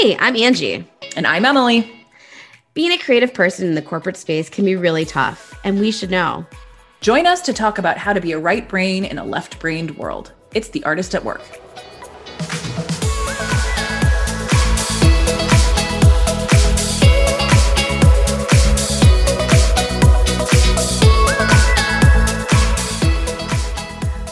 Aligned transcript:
Hey, 0.00 0.16
I'm 0.16 0.36
Angie. 0.36 0.88
And 1.16 1.26
I'm 1.26 1.44
Emily. 1.44 2.06
Being 2.72 2.92
a 2.92 2.98
creative 2.98 3.34
person 3.34 3.66
in 3.66 3.74
the 3.74 3.82
corporate 3.82 4.16
space 4.16 4.48
can 4.48 4.64
be 4.64 4.76
really 4.76 5.04
tough, 5.04 5.58
and 5.64 5.80
we 5.80 5.90
should 5.90 6.08
know. 6.08 6.46
Join 7.00 7.26
us 7.26 7.40
to 7.40 7.52
talk 7.52 7.78
about 7.78 7.98
how 7.98 8.12
to 8.12 8.20
be 8.20 8.30
a 8.30 8.38
right 8.38 8.68
brain 8.68 9.04
in 9.04 9.18
a 9.18 9.24
left 9.24 9.58
brained 9.58 9.96
world. 9.96 10.30
It's 10.54 10.68
The 10.68 10.84
Artist 10.84 11.16
at 11.16 11.24
Work. 11.24 11.42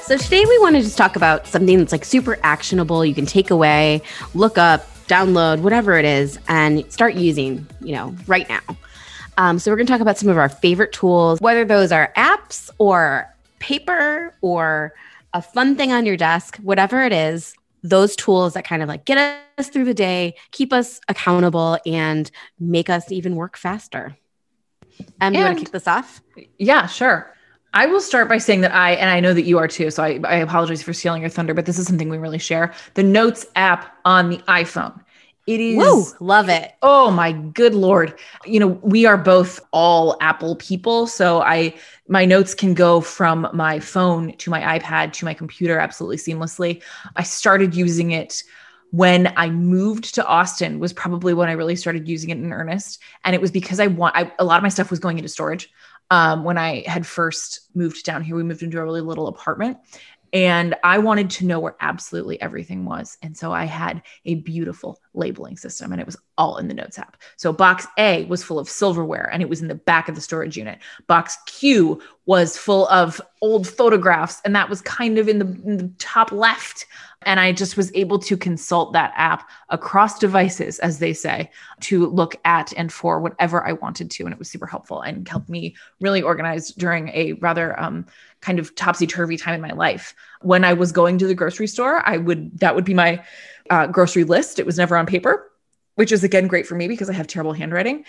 So 0.05 0.17
today 0.17 0.45
we 0.45 0.59
want 0.61 0.77
to 0.77 0.83
just 0.83 0.97
talk 0.97 1.17
about 1.17 1.49
something 1.49 1.79
that's 1.79 1.91
like 1.91 2.05
super 2.05 2.39
actionable. 2.45 3.05
You 3.05 3.17
can 3.17 3.27
take 3.27 3.51
away, 3.51 4.03
look 4.33 4.59
up, 4.59 4.87
download, 5.09 5.61
whatever 5.61 5.97
it 5.99 6.05
is, 6.05 6.39
and 6.49 6.91
start 6.93 7.15
using, 7.15 7.67
you 7.81 7.95
know, 7.95 8.15
right 8.27 8.49
now. 8.49 8.61
Um, 9.39 9.59
so 9.59 9.71
we're 9.71 9.77
going 9.77 9.87
to 9.87 9.93
talk 9.93 10.01
about 10.01 10.19
some 10.19 10.29
of 10.29 10.39
our 10.39 10.49
favorite 10.49 10.93
tools, 10.93 11.41
whether 11.41 11.65
those 11.65 11.93
are 11.93 12.13
apps 12.17 12.71
or 12.79 13.33
paper 13.59 14.35
or 14.41 14.95
a 15.35 15.43
fun 15.43 15.77
thing 15.77 15.93
on 15.93 16.07
your 16.07 16.17
desk, 16.17 16.57
whatever 16.59 17.03
it 17.03 17.13
is, 17.13 17.55
those 17.83 18.17
tools 18.17 18.55
that 18.55 18.65
kind 18.65 18.83
of 18.83 18.89
like 18.89 19.05
get 19.05 19.39
us 19.59 19.69
through 19.69 19.85
the 19.85 19.95
day, 19.95 20.35
keep 20.51 20.73
us 20.73 21.01
accountable, 21.09 21.79
and 21.85 22.31
make 22.59 22.89
us 22.89 23.13
even 23.13 23.37
work 23.37 23.57
faster. 23.57 24.17
Um, 25.21 25.35
you 25.35 25.41
want 25.41 25.59
to 25.59 25.65
kick 25.65 25.73
this 25.73 25.87
off? 25.87 26.23
Yeah, 26.59 26.87
sure. 26.87 27.36
I 27.73 27.87
will 27.87 28.01
start 28.01 28.29
by 28.29 28.39
saying 28.39 28.63
that 28.63 28.73
I, 28.73 28.93
and 28.93 29.11
I 29.11 29.21
know 29.21 29.35
that 29.35 29.43
you 29.43 29.59
are 29.59 29.69
too, 29.69 29.91
so 29.91 30.03
I, 30.03 30.19
I 30.25 30.37
apologize 30.37 30.83
for 30.83 30.93
stealing 30.93 31.21
your 31.21 31.29
thunder, 31.29 31.53
but 31.53 31.67
this 31.67 31.79
is 31.79 31.87
something 31.87 32.09
we 32.09 32.19
really 32.19 32.39
share. 32.39 32.73
The 32.95 33.03
Notes 33.03 33.45
app 33.55 33.95
on 34.05 34.31
the 34.31 34.39
iPhone. 34.49 34.99
It 35.47 35.61
is 35.61 35.77
Woo, 35.77 36.05
love 36.19 36.49
it. 36.49 36.73
Oh 36.83 37.13
my 37.13 37.31
good 37.31 37.73
lord. 37.73 38.19
You 38.45 38.59
know, 38.59 38.67
we 38.67 39.07
are 39.07 39.17
both 39.17 39.61
all 39.73 40.17
Apple 40.21 40.57
people, 40.57 41.07
so 41.07 41.41
I 41.41 41.73
my 42.09 42.25
notes 42.25 42.53
can 42.53 42.75
go 42.75 43.01
from 43.01 43.49
my 43.53 43.79
phone 43.79 44.37
to 44.39 44.51
my 44.51 44.79
iPad 44.79 45.13
to 45.15 45.25
my 45.25 45.35
computer 45.35 45.79
absolutely 45.79 46.17
seamlessly. 46.17 46.83
I 47.15 47.23
started 47.23 47.77
using 47.77 48.11
it 48.11 48.43
when 48.91 49.33
I 49.37 49.51
moved 49.51 50.15
to 50.17 50.27
Austin 50.27 50.79
was 50.79 50.93
probably 50.93 51.35
when 51.35 51.49
I 51.49 51.53
really 51.53 51.77
started 51.77 52.09
using 52.09 52.31
it 52.31 52.39
in 52.39 52.53
earnest 52.53 53.01
and 53.25 53.35
it 53.35 53.41
was 53.41 53.51
because 53.51 53.79
I 53.79 53.89
want 53.89 54.17
I, 54.17 54.33
a 54.39 54.45
lot 54.45 54.57
of 54.57 54.63
my 54.63 54.69
stuff 54.69 54.91
was 54.91 55.01
going 55.01 55.19
into 55.19 55.29
storage 55.29 55.71
um, 56.11 56.45
when 56.45 56.59
I 56.59 56.85
had 56.87 57.07
first 57.07 57.69
moved 57.75 58.05
down 58.05 58.23
here. 58.23 58.37
We 58.37 58.43
moved 58.43 58.63
into 58.63 58.79
a 58.79 58.85
really 58.85 59.01
little 59.01 59.29
apartment 59.29 59.79
and 60.33 60.75
I 60.83 60.99
wanted 60.99 61.31
to 61.31 61.47
know 61.47 61.61
where 61.61 61.77
absolutely 61.81 62.41
everything 62.41 62.85
was. 62.85 63.17
And 63.23 63.37
so 63.37 63.53
I 63.53 63.65
had 63.65 64.03
a 64.25 64.37
beautiful 64.37 65.01
labeling 65.17 65.57
system 65.57 65.93
and 65.93 66.01
it 66.01 66.07
was 66.07 66.17
all 66.39 66.59
in 66.59 66.69
the 66.69 66.75
Notes 66.75 66.99
app. 66.99 67.17
So 67.37 67.53
box 67.53 67.87
A 67.99 68.25
was 68.27 68.45
full 68.45 68.59
of 68.59 68.69
silverware 68.69 69.29
and 69.33 69.43
it 69.43 69.49
was 69.49 69.63
in 69.63 69.69
the 69.69 69.75
back 69.75 70.09
of 70.09 70.15
the 70.15 70.21
storage 70.21 70.57
unit. 70.57 70.79
Box 71.07 71.37
Q 71.47 72.01
was 72.27 72.59
full 72.59 72.89
of 72.89 73.21
old 73.41 73.67
photographs 73.67 74.41
and 74.45 74.55
that 74.55 74.69
was 74.69 74.83
kind 74.83 75.19
of 75.19 75.29
in 75.29 75.39
the, 75.39 75.47
in 75.47 75.77
the 75.79 75.91
top 75.99 76.33
left. 76.33 76.87
And 77.23 77.41
I 77.41 77.51
just 77.51 77.77
was 77.77 77.91
able 77.95 78.19
to 78.21 78.37
consult 78.37 78.93
that 78.93 79.13
app 79.17 79.49
across 79.71 80.19
devices, 80.19 80.79
as 80.81 80.99
they 80.99 81.13
say, 81.13 81.51
to 81.81 82.07
look 82.07 82.37
at 82.45 82.73
and 82.77 82.93
for 82.93 83.21
whatever 83.21 83.67
I 83.67 83.73
wanted 83.73 84.11
to. 84.13 84.25
And 84.25 84.33
it 84.33 84.39
was 84.39 84.51
super 84.51 84.67
helpful 84.67 85.01
and 85.01 85.27
helped 85.27 85.49
me 85.49 85.75
really 86.01 86.23
organize 86.23 86.69
during 86.71 87.09
a 87.09 87.33
rather 87.35 87.79
um, 87.81 88.07
kind 88.43 88.59
of 88.59 88.75
topsy 88.75 89.07
turvy 89.07 89.37
time 89.37 89.55
in 89.55 89.61
my 89.61 89.73
life. 89.73 90.15
When 90.43 90.63
I 90.65 90.75
was 90.75 90.93
going 90.93 91.19
to 91.19 91.27
the 91.27 91.35
grocery 91.35 91.67
store, 91.67 92.07
I 92.07 92.19
would, 92.19 92.59
that 92.61 92.75
would 92.77 92.85
be 92.85 92.95
my 92.95 93.25
uh, 93.71 93.87
grocery 93.87 94.25
list. 94.25 94.59
It 94.59 94.67
was 94.67 94.79
never 94.79 94.97
on 94.97 95.07
paper, 95.07 95.51
which 95.95 96.13
is 96.13 96.25
again 96.25 96.47
great 96.47 96.67
for 96.67 96.75
me 96.75 96.89
because 96.89 97.11
I 97.11 97.13
have 97.15 97.27
terrible 97.27 97.53
handwriting. 97.53 98.05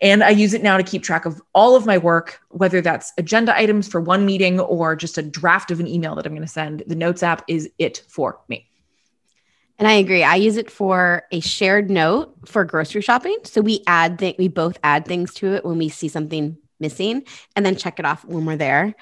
And 0.00 0.24
I 0.24 0.30
use 0.30 0.54
it 0.54 0.62
now 0.62 0.76
to 0.76 0.82
keep 0.82 1.02
track 1.02 1.26
of 1.26 1.40
all 1.54 1.76
of 1.76 1.86
my 1.86 1.98
work, 1.98 2.40
whether 2.48 2.80
that's 2.80 3.12
agenda 3.18 3.56
items 3.56 3.86
for 3.86 4.00
one 4.00 4.26
meeting 4.26 4.58
or 4.58 4.96
just 4.96 5.18
a 5.18 5.22
draft 5.22 5.70
of 5.70 5.80
an 5.80 5.86
email 5.86 6.14
that 6.16 6.26
I'm 6.26 6.32
going 6.32 6.42
to 6.42 6.48
send. 6.48 6.82
The 6.86 6.96
Notes 6.96 7.22
app 7.22 7.44
is 7.48 7.70
it 7.78 8.02
for 8.08 8.40
me. 8.48 8.68
And 9.78 9.88
I 9.88 9.94
agree. 9.94 10.22
I 10.22 10.36
use 10.36 10.56
it 10.56 10.70
for 10.70 11.24
a 11.32 11.40
shared 11.40 11.90
note 11.90 12.34
for 12.46 12.64
grocery 12.64 13.00
shopping. 13.00 13.38
So 13.44 13.60
we 13.60 13.82
add 13.86 14.18
th- 14.18 14.38
we 14.38 14.48
both 14.48 14.78
add 14.84 15.06
things 15.06 15.34
to 15.34 15.54
it 15.54 15.64
when 15.64 15.78
we 15.78 15.88
see 15.88 16.08
something 16.08 16.56
missing 16.78 17.24
and 17.56 17.64
then 17.64 17.76
check 17.76 17.98
it 17.98 18.04
off 18.04 18.24
when 18.24 18.44
we're 18.44 18.56
there. 18.56 18.94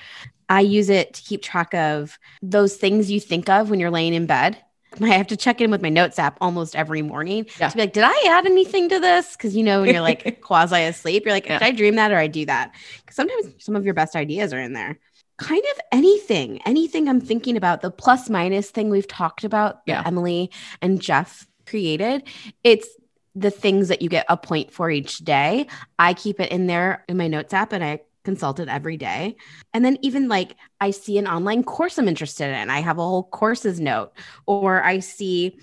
I 0.48 0.60
use 0.60 0.88
it 0.88 1.14
to 1.14 1.22
keep 1.22 1.42
track 1.42 1.74
of 1.74 2.18
those 2.42 2.76
things 2.76 3.10
you 3.10 3.20
think 3.20 3.48
of 3.48 3.70
when 3.70 3.78
you're 3.78 3.90
laying 3.90 4.14
in 4.14 4.26
bed. 4.26 4.58
I 5.00 5.08
have 5.08 5.28
to 5.28 5.36
check 5.36 5.60
in 5.60 5.70
with 5.70 5.82
my 5.82 5.88
notes 5.88 6.18
app 6.18 6.36
almost 6.40 6.74
every 6.74 7.02
morning 7.02 7.46
yeah. 7.58 7.68
to 7.68 7.76
be 7.76 7.82
like, 7.82 7.92
did 7.92 8.04
I 8.04 8.24
add 8.28 8.46
anything 8.46 8.88
to 8.88 8.98
this? 8.98 9.36
Because 9.36 9.56
you 9.56 9.62
know, 9.62 9.82
when 9.82 9.92
you're 9.92 10.02
like 10.02 10.40
quasi 10.42 10.82
asleep, 10.82 11.24
you're 11.24 11.34
like, 11.34 11.46
yeah. 11.46 11.58
did 11.58 11.64
I 11.64 11.70
dream 11.70 11.96
that 11.96 12.12
or 12.12 12.16
I 12.16 12.26
do 12.26 12.44
that? 12.46 12.74
Because 13.00 13.16
sometimes 13.16 13.54
some 13.58 13.76
of 13.76 13.84
your 13.84 13.94
best 13.94 14.16
ideas 14.16 14.52
are 14.52 14.60
in 14.60 14.72
there. 14.72 14.98
Kind 15.38 15.62
of 15.74 15.80
anything, 15.92 16.60
anything 16.66 17.08
I'm 17.08 17.20
thinking 17.20 17.56
about, 17.56 17.80
the 17.80 17.90
plus 17.90 18.28
minus 18.28 18.70
thing 18.70 18.90
we've 18.90 19.08
talked 19.08 19.44
about 19.44 19.80
yeah. 19.86 20.02
Emily 20.04 20.50
and 20.82 21.00
Jeff 21.00 21.46
created. 21.66 22.24
It's 22.62 22.88
the 23.34 23.50
things 23.50 23.88
that 23.88 24.02
you 24.02 24.08
get 24.08 24.26
a 24.28 24.36
point 24.36 24.72
for 24.72 24.90
each 24.90 25.18
day. 25.18 25.66
I 25.98 26.14
keep 26.14 26.40
it 26.40 26.50
in 26.50 26.66
there 26.66 27.04
in 27.08 27.16
my 27.16 27.28
notes 27.28 27.54
app 27.54 27.72
and 27.72 27.82
I 27.82 28.00
consulted 28.30 28.68
every 28.68 28.96
day. 28.96 29.34
And 29.74 29.84
then 29.84 29.98
even 30.02 30.28
like 30.28 30.54
I 30.80 30.92
see 30.92 31.18
an 31.18 31.26
online 31.26 31.64
course 31.64 31.98
I'm 31.98 32.06
interested 32.06 32.54
in, 32.54 32.70
I 32.70 32.80
have 32.80 32.98
a 32.98 33.02
whole 33.02 33.24
courses 33.24 33.80
note, 33.80 34.12
or 34.46 34.84
I 34.84 35.00
see 35.00 35.58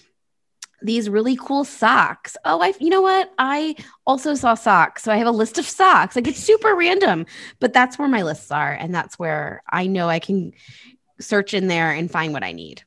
these 0.81 1.09
really 1.09 1.37
cool 1.37 1.63
socks. 1.63 2.35
Oh, 2.43 2.59
I 2.61 2.73
you 2.81 2.89
know 2.89 3.01
what? 3.01 3.31
I 3.39 3.75
also 4.05 4.35
saw 4.35 4.53
socks. 4.53 5.03
So 5.03 5.13
I 5.13 5.17
have 5.17 5.27
a 5.27 5.31
list 5.31 5.57
of 5.57 5.65
socks. 5.65 6.17
Like 6.17 6.27
it's 6.27 6.43
super 6.43 6.75
random, 6.75 7.25
but 7.61 7.71
that's 7.71 7.97
where 7.97 8.09
my 8.09 8.23
lists 8.23 8.51
are 8.51 8.73
and 8.73 8.93
that's 8.93 9.17
where 9.17 9.63
I 9.69 9.87
know 9.87 10.09
I 10.09 10.19
can 10.19 10.51
search 11.21 11.53
in 11.53 11.67
there 11.67 11.91
and 11.91 12.11
find 12.11 12.33
what 12.33 12.43
I 12.43 12.51
need. 12.51 12.83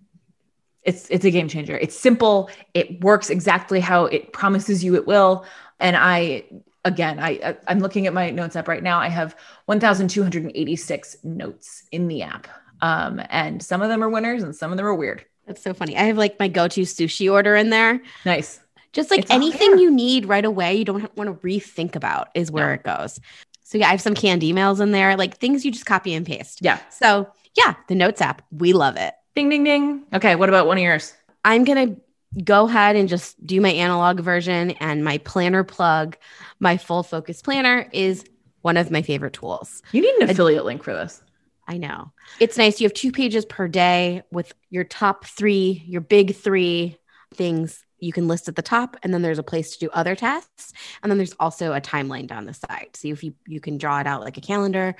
It's 0.82 1.08
it's 1.08 1.24
a 1.24 1.30
game 1.30 1.48
changer. 1.48 1.76
It's 1.78 1.98
simple. 1.98 2.50
It 2.74 3.02
works 3.02 3.30
exactly 3.30 3.80
how 3.80 4.04
it 4.04 4.34
promises 4.34 4.84
you 4.84 4.94
it 4.96 5.06
will. 5.06 5.46
And 5.78 5.96
I 5.96 6.44
again, 6.84 7.18
I 7.18 7.56
I'm 7.66 7.80
looking 7.80 8.06
at 8.06 8.12
my 8.12 8.30
notes 8.30 8.56
app 8.56 8.68
right 8.68 8.82
now. 8.82 8.98
I 8.98 9.08
have 9.08 9.36
1,286 9.66 11.16
notes 11.24 11.84
in 11.92 12.08
the 12.08 12.22
app, 12.22 12.48
um, 12.80 13.20
and 13.30 13.62
some 13.62 13.82
of 13.82 13.88
them 13.88 14.02
are 14.02 14.08
winners 14.08 14.42
and 14.42 14.54
some 14.54 14.70
of 14.70 14.76
them 14.76 14.86
are 14.86 14.94
weird. 14.94 15.24
That's 15.46 15.62
so 15.62 15.74
funny. 15.74 15.96
I 15.96 16.02
have 16.04 16.16
like 16.16 16.38
my 16.38 16.48
go-to 16.48 16.82
sushi 16.82 17.32
order 17.32 17.56
in 17.56 17.70
there. 17.70 18.00
Nice. 18.24 18.60
Just 18.92 19.10
like 19.10 19.20
it's 19.20 19.30
anything 19.30 19.78
you 19.78 19.90
need 19.90 20.26
right 20.26 20.44
away, 20.44 20.74
you 20.74 20.84
don't 20.84 21.16
want 21.16 21.28
to 21.28 21.46
rethink 21.46 21.94
about 21.94 22.28
is 22.34 22.50
where 22.50 22.68
no. 22.68 22.74
it 22.74 22.82
goes. 22.82 23.20
So 23.62 23.78
yeah, 23.78 23.88
I 23.88 23.90
have 23.92 24.00
some 24.00 24.14
canned 24.14 24.42
emails 24.42 24.80
in 24.80 24.90
there, 24.90 25.16
like 25.16 25.38
things 25.38 25.64
you 25.64 25.70
just 25.70 25.86
copy 25.86 26.12
and 26.14 26.26
paste. 26.26 26.58
Yeah. 26.60 26.80
So 26.90 27.30
yeah, 27.54 27.74
the 27.88 27.94
notes 27.94 28.20
app, 28.20 28.42
we 28.50 28.72
love 28.72 28.96
it. 28.96 29.14
Ding 29.36 29.48
ding 29.48 29.64
ding. 29.64 30.04
Okay, 30.12 30.34
what 30.34 30.48
about 30.48 30.66
one 30.66 30.76
of 30.76 30.82
yours? 30.82 31.14
I'm 31.44 31.64
gonna 31.64 31.96
go 32.44 32.66
ahead 32.66 32.96
and 32.96 33.08
just 33.08 33.44
do 33.44 33.60
my 33.60 33.70
analog 33.70 34.20
version 34.20 34.72
and 34.72 35.04
my 35.04 35.18
planner 35.18 35.64
plug. 35.64 36.16
My 36.58 36.76
full 36.76 37.02
focus 37.02 37.42
planner 37.42 37.88
is 37.92 38.24
one 38.62 38.76
of 38.76 38.90
my 38.90 39.02
favorite 39.02 39.32
tools. 39.32 39.82
You 39.92 40.02
need 40.02 40.14
an 40.22 40.30
affiliate 40.30 40.64
link 40.64 40.82
for 40.82 40.92
this. 40.92 41.22
I 41.66 41.76
know. 41.76 42.12
It's 42.40 42.58
nice. 42.58 42.80
You 42.80 42.86
have 42.86 42.94
two 42.94 43.12
pages 43.12 43.44
per 43.44 43.68
day 43.68 44.22
with 44.32 44.52
your 44.70 44.84
top 44.84 45.24
three, 45.24 45.84
your 45.86 46.00
big 46.00 46.34
three 46.34 46.98
things 47.34 47.84
you 48.00 48.12
can 48.12 48.28
list 48.28 48.48
at 48.48 48.56
the 48.56 48.62
top 48.62 48.96
and 49.02 49.12
then 49.12 49.22
there's 49.22 49.38
a 49.38 49.42
place 49.42 49.72
to 49.72 49.78
do 49.78 49.90
other 49.92 50.16
tasks 50.16 50.72
and 51.02 51.10
then 51.10 51.18
there's 51.18 51.34
also 51.38 51.72
a 51.72 51.80
timeline 51.80 52.26
down 52.26 52.46
the 52.46 52.54
side 52.54 52.88
so 52.94 53.08
if 53.08 53.22
you 53.22 53.34
you 53.46 53.60
can 53.60 53.78
draw 53.78 54.00
it 54.00 54.06
out 54.06 54.22
like 54.22 54.36
a 54.36 54.40
calendar 54.40 54.96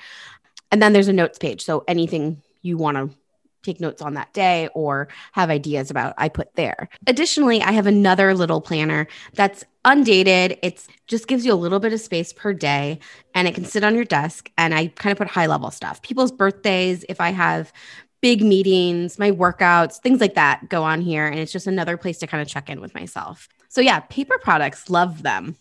and 0.70 0.82
then 0.82 0.92
there's 0.92 1.08
a 1.08 1.12
notes 1.12 1.38
page 1.38 1.64
so 1.64 1.82
anything 1.88 2.42
you 2.62 2.76
want 2.76 2.96
to 2.96 3.16
take 3.62 3.80
notes 3.80 4.02
on 4.02 4.14
that 4.14 4.32
day 4.32 4.68
or 4.74 5.08
have 5.32 5.50
ideas 5.50 5.90
about 5.90 6.14
I 6.18 6.28
put 6.28 6.54
there. 6.54 6.88
Additionally, 7.06 7.62
I 7.62 7.72
have 7.72 7.86
another 7.86 8.34
little 8.34 8.60
planner 8.60 9.06
that's 9.34 9.64
undated. 9.84 10.58
It's 10.62 10.88
just 11.06 11.26
gives 11.26 11.44
you 11.44 11.52
a 11.52 11.54
little 11.54 11.80
bit 11.80 11.92
of 11.92 12.00
space 12.00 12.32
per 12.32 12.52
day 12.52 12.98
and 13.34 13.48
it 13.48 13.54
can 13.54 13.64
sit 13.64 13.84
on 13.84 13.94
your 13.94 14.04
desk 14.04 14.50
and 14.58 14.74
I 14.74 14.88
kind 14.88 15.12
of 15.12 15.18
put 15.18 15.28
high 15.28 15.46
level 15.46 15.70
stuff. 15.70 16.02
People's 16.02 16.32
birthdays, 16.32 17.04
if 17.08 17.20
I 17.20 17.30
have 17.30 17.72
big 18.20 18.42
meetings, 18.42 19.18
my 19.18 19.30
workouts, 19.30 19.96
things 19.96 20.20
like 20.20 20.34
that 20.34 20.68
go 20.68 20.82
on 20.82 21.00
here 21.00 21.26
and 21.26 21.38
it's 21.38 21.52
just 21.52 21.66
another 21.66 21.96
place 21.96 22.18
to 22.18 22.26
kind 22.26 22.42
of 22.42 22.48
check 22.48 22.68
in 22.68 22.80
with 22.80 22.94
myself. 22.94 23.48
So 23.68 23.80
yeah, 23.80 24.00
paper 24.00 24.38
products, 24.38 24.90
love 24.90 25.22
them. 25.22 25.56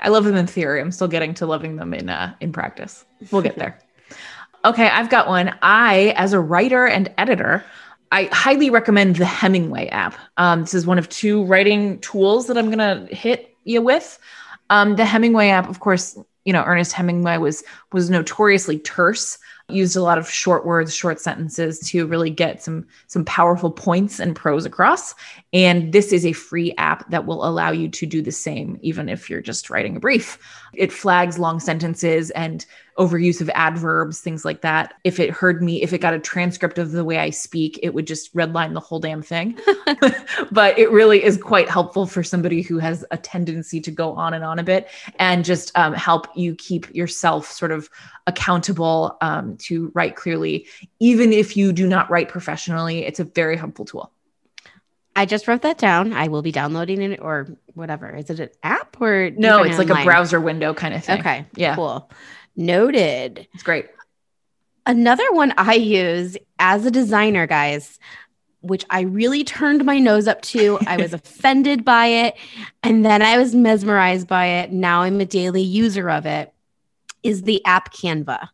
I 0.00 0.08
love 0.08 0.24
them 0.24 0.36
in 0.36 0.46
theory. 0.46 0.80
I'm 0.80 0.92
still 0.92 1.08
getting 1.08 1.34
to 1.34 1.46
loving 1.46 1.76
them 1.76 1.94
in 1.94 2.10
uh, 2.10 2.34
in 2.40 2.52
practice. 2.52 3.06
We'll 3.30 3.42
get 3.42 3.56
there. 3.56 3.78
Okay, 4.66 4.88
I've 4.88 5.10
got 5.10 5.28
one. 5.28 5.54
I, 5.62 6.12
as 6.16 6.32
a 6.32 6.40
writer 6.40 6.88
and 6.88 7.08
editor, 7.18 7.64
I 8.10 8.24
highly 8.32 8.68
recommend 8.68 9.14
the 9.14 9.24
Hemingway 9.24 9.86
app. 9.90 10.16
Um, 10.38 10.62
this 10.62 10.74
is 10.74 10.84
one 10.84 10.98
of 10.98 11.08
two 11.08 11.44
writing 11.44 12.00
tools 12.00 12.48
that 12.48 12.58
I'm 12.58 12.68
going 12.72 12.78
to 12.78 13.14
hit 13.14 13.56
you 13.62 13.80
with. 13.80 14.18
Um, 14.68 14.96
the 14.96 15.04
Hemingway 15.04 15.50
app, 15.50 15.68
of 15.68 15.78
course, 15.78 16.18
you 16.44 16.52
know 16.52 16.64
Ernest 16.64 16.92
Hemingway 16.92 17.36
was 17.38 17.62
was 17.92 18.10
notoriously 18.10 18.80
terse. 18.80 19.38
used 19.68 19.96
a 19.96 20.02
lot 20.02 20.18
of 20.18 20.28
short 20.28 20.66
words, 20.66 20.94
short 20.94 21.20
sentences 21.20 21.78
to 21.90 22.06
really 22.06 22.30
get 22.30 22.60
some 22.60 22.86
some 23.06 23.24
powerful 23.24 23.70
points 23.70 24.18
and 24.18 24.34
prose 24.34 24.66
across. 24.66 25.14
And 25.52 25.92
this 25.92 26.12
is 26.12 26.26
a 26.26 26.32
free 26.32 26.72
app 26.76 27.08
that 27.10 27.26
will 27.26 27.46
allow 27.46 27.70
you 27.70 27.88
to 27.88 28.06
do 28.06 28.20
the 28.20 28.32
same 28.32 28.78
even 28.82 29.08
if 29.08 29.30
you're 29.30 29.40
just 29.42 29.70
writing 29.70 29.96
a 29.96 30.00
brief. 30.00 30.38
It 30.74 30.92
flags 30.92 31.38
long 31.38 31.60
sentences 31.60 32.30
and 32.30 32.66
overuse 32.98 33.40
of 33.40 33.50
adverbs, 33.50 34.20
things 34.20 34.44
like 34.44 34.62
that. 34.62 34.94
If 35.04 35.20
it 35.20 35.30
heard 35.30 35.62
me, 35.62 35.82
if 35.82 35.92
it 35.92 35.98
got 35.98 36.14
a 36.14 36.18
transcript 36.18 36.78
of 36.78 36.92
the 36.92 37.04
way 37.04 37.18
I 37.18 37.30
speak, 37.30 37.78
it 37.82 37.94
would 37.94 38.06
just 38.06 38.34
redline 38.34 38.72
the 38.72 38.80
whole 38.80 39.00
damn 39.00 39.22
thing. 39.22 39.58
but 40.50 40.78
it 40.78 40.90
really 40.90 41.22
is 41.22 41.36
quite 41.36 41.68
helpful 41.68 42.06
for 42.06 42.22
somebody 42.22 42.62
who 42.62 42.78
has 42.78 43.04
a 43.10 43.16
tendency 43.16 43.80
to 43.80 43.90
go 43.90 44.12
on 44.12 44.34
and 44.34 44.44
on 44.44 44.58
a 44.58 44.64
bit 44.64 44.88
and 45.18 45.44
just 45.44 45.76
um, 45.76 45.92
help 45.92 46.26
you 46.34 46.54
keep 46.54 46.94
yourself 46.94 47.50
sort 47.50 47.72
of 47.72 47.90
accountable 48.26 49.16
um, 49.20 49.56
to 49.58 49.90
write 49.94 50.16
clearly. 50.16 50.66
Even 50.98 51.32
if 51.32 51.56
you 51.56 51.72
do 51.72 51.86
not 51.86 52.10
write 52.10 52.28
professionally, 52.28 53.04
it's 53.04 53.20
a 53.20 53.24
very 53.24 53.56
helpful 53.56 53.84
tool. 53.84 54.12
I 55.16 55.24
just 55.24 55.48
wrote 55.48 55.62
that 55.62 55.78
down. 55.78 56.12
I 56.12 56.28
will 56.28 56.42
be 56.42 56.52
downloading 56.52 57.00
it 57.00 57.20
or 57.22 57.48
whatever. 57.72 58.14
Is 58.14 58.28
it 58.28 58.38
an 58.38 58.50
app 58.62 59.00
or 59.00 59.30
no? 59.30 59.62
It's 59.62 59.78
like 59.78 59.88
online? 59.88 60.02
a 60.02 60.04
browser 60.04 60.38
window 60.38 60.74
kind 60.74 60.92
of 60.92 61.02
thing. 61.02 61.20
Okay. 61.20 61.46
Yeah. 61.56 61.74
Cool. 61.74 62.10
Noted. 62.56 63.46
It's 63.52 63.62
great. 63.62 63.86
Another 64.86 65.30
one 65.32 65.52
I 65.56 65.74
use 65.74 66.36
as 66.58 66.86
a 66.86 66.90
designer, 66.90 67.46
guys, 67.46 67.98
which 68.60 68.84
I 68.88 69.02
really 69.02 69.44
turned 69.44 69.84
my 69.84 69.98
nose 69.98 70.26
up 70.26 70.42
to. 70.42 70.78
I 70.86 70.96
was 70.96 71.12
offended 71.12 71.84
by 71.84 72.06
it. 72.06 72.36
And 72.82 73.04
then 73.04 73.22
I 73.22 73.38
was 73.38 73.54
mesmerized 73.54 74.26
by 74.26 74.46
it. 74.46 74.72
Now 74.72 75.02
I'm 75.02 75.20
a 75.20 75.26
daily 75.26 75.62
user 75.62 76.08
of 76.08 76.24
it, 76.26 76.52
is 77.22 77.42
the 77.42 77.64
app 77.64 77.92
Canva. 77.92 78.48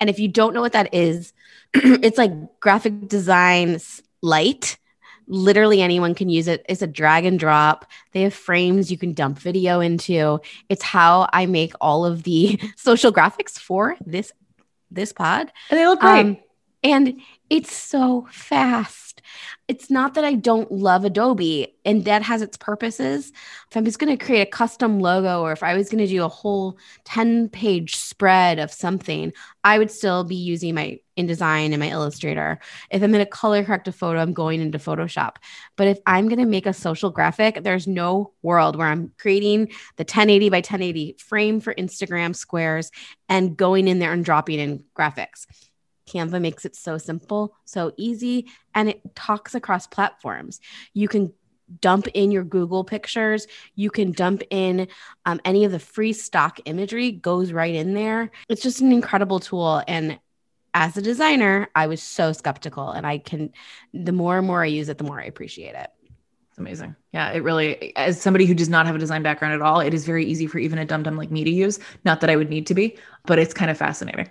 And 0.00 0.10
if 0.10 0.18
you 0.18 0.28
don't 0.28 0.54
know 0.54 0.60
what 0.60 0.72
that 0.72 0.94
is, 0.94 1.32
it's 1.74 2.18
like 2.18 2.60
graphic 2.60 3.08
design 3.08 3.78
light. 4.22 4.78
Literally 5.28 5.82
anyone 5.82 6.14
can 6.14 6.28
use 6.28 6.48
it. 6.48 6.64
It's 6.68 6.82
a 6.82 6.86
drag 6.86 7.24
and 7.24 7.38
drop. 7.38 7.86
They 8.12 8.22
have 8.22 8.34
frames 8.34 8.90
you 8.90 8.98
can 8.98 9.12
dump 9.12 9.38
video 9.38 9.80
into. 9.80 10.40
It's 10.68 10.82
how 10.82 11.28
I 11.32 11.46
make 11.46 11.72
all 11.80 12.04
of 12.04 12.22
the 12.22 12.60
social 12.76 13.12
graphics 13.12 13.58
for 13.58 13.96
this 14.04 14.32
this 14.90 15.12
pod. 15.12 15.52
And 15.70 15.78
they 15.78 15.86
look 15.86 16.00
great. 16.00 16.20
Um, 16.20 16.36
and 16.82 17.20
it's 17.50 17.74
so 17.74 18.26
fast 18.30 19.06
it's 19.68 19.90
not 19.90 20.14
that 20.14 20.24
I 20.24 20.34
don't 20.34 20.70
love 20.70 21.04
Adobe 21.04 21.74
and 21.84 22.04
that 22.04 22.22
has 22.22 22.40
its 22.40 22.56
purposes. 22.56 23.32
If 23.70 23.76
I 23.76 23.80
was 23.80 23.96
going 23.96 24.16
to 24.16 24.24
create 24.24 24.42
a 24.42 24.50
custom 24.50 25.00
logo 25.00 25.42
or 25.42 25.50
if 25.50 25.62
I 25.62 25.74
was 25.74 25.88
going 25.88 26.04
to 26.04 26.06
do 26.06 26.24
a 26.24 26.28
whole 26.28 26.78
10 27.04 27.48
page 27.48 27.96
spread 27.96 28.60
of 28.60 28.70
something, 28.70 29.32
I 29.64 29.78
would 29.78 29.90
still 29.90 30.22
be 30.22 30.36
using 30.36 30.74
my 30.74 31.00
InDesign 31.18 31.72
and 31.72 31.78
my 31.78 31.88
Illustrator. 31.88 32.60
If 32.90 33.02
I'm 33.02 33.10
going 33.10 33.24
to 33.24 33.30
color 33.30 33.64
correct 33.64 33.88
a 33.88 33.92
photo, 33.92 34.20
I'm 34.20 34.34
going 34.34 34.60
into 34.60 34.78
Photoshop. 34.78 35.36
But 35.74 35.88
if 35.88 35.98
I'm 36.06 36.28
going 36.28 36.38
to 36.38 36.46
make 36.46 36.66
a 36.66 36.72
social 36.72 37.10
graphic, 37.10 37.62
there's 37.62 37.88
no 37.88 38.32
world 38.42 38.76
where 38.76 38.86
I'm 38.86 39.12
creating 39.18 39.68
the 39.96 40.02
1080 40.02 40.50
by 40.50 40.58
1080 40.58 41.16
frame 41.18 41.60
for 41.60 41.74
Instagram 41.74 42.36
squares 42.36 42.90
and 43.28 43.56
going 43.56 43.88
in 43.88 43.98
there 43.98 44.12
and 44.12 44.24
dropping 44.24 44.60
in 44.60 44.84
graphics. 44.96 45.46
Canva 46.06 46.40
makes 46.40 46.64
it 46.64 46.76
so 46.76 46.98
simple, 46.98 47.54
so 47.64 47.92
easy, 47.96 48.46
and 48.74 48.88
it 48.88 49.14
talks 49.14 49.54
across 49.54 49.86
platforms. 49.86 50.60
You 50.92 51.08
can 51.08 51.32
dump 51.80 52.06
in 52.14 52.30
your 52.30 52.44
Google 52.44 52.84
pictures. 52.84 53.46
You 53.74 53.90
can 53.90 54.12
dump 54.12 54.42
in 54.50 54.88
um, 55.24 55.40
any 55.44 55.64
of 55.64 55.72
the 55.72 55.78
free 55.78 56.12
stock 56.12 56.60
imagery, 56.64 57.10
goes 57.12 57.52
right 57.52 57.74
in 57.74 57.94
there. 57.94 58.30
It's 58.48 58.62
just 58.62 58.80
an 58.80 58.92
incredible 58.92 59.40
tool. 59.40 59.82
And 59.88 60.18
as 60.74 60.96
a 60.96 61.02
designer, 61.02 61.68
I 61.74 61.86
was 61.86 62.02
so 62.02 62.32
skeptical. 62.32 62.90
And 62.90 63.06
I 63.06 63.18
can, 63.18 63.52
the 63.92 64.12
more 64.12 64.38
and 64.38 64.46
more 64.46 64.62
I 64.62 64.66
use 64.66 64.88
it, 64.88 64.98
the 64.98 65.04
more 65.04 65.20
I 65.20 65.24
appreciate 65.24 65.74
it. 65.74 65.90
It's 66.50 66.58
amazing. 66.58 66.94
Yeah, 67.12 67.32
it 67.32 67.42
really, 67.42 67.94
as 67.96 68.20
somebody 68.20 68.46
who 68.46 68.54
does 68.54 68.68
not 68.68 68.86
have 68.86 68.94
a 68.94 68.98
design 68.98 69.22
background 69.22 69.54
at 69.54 69.62
all, 69.62 69.80
it 69.80 69.92
is 69.92 70.06
very 70.06 70.24
easy 70.24 70.46
for 70.46 70.58
even 70.58 70.78
a 70.78 70.84
dum 70.84 71.02
dum 71.02 71.16
like 71.16 71.30
me 71.30 71.44
to 71.44 71.50
use. 71.50 71.80
Not 72.04 72.20
that 72.20 72.30
I 72.30 72.36
would 72.36 72.48
need 72.48 72.66
to 72.68 72.74
be, 72.74 72.96
but 73.24 73.38
it's 73.38 73.52
kind 73.52 73.70
of 73.70 73.76
fascinating. 73.76 74.30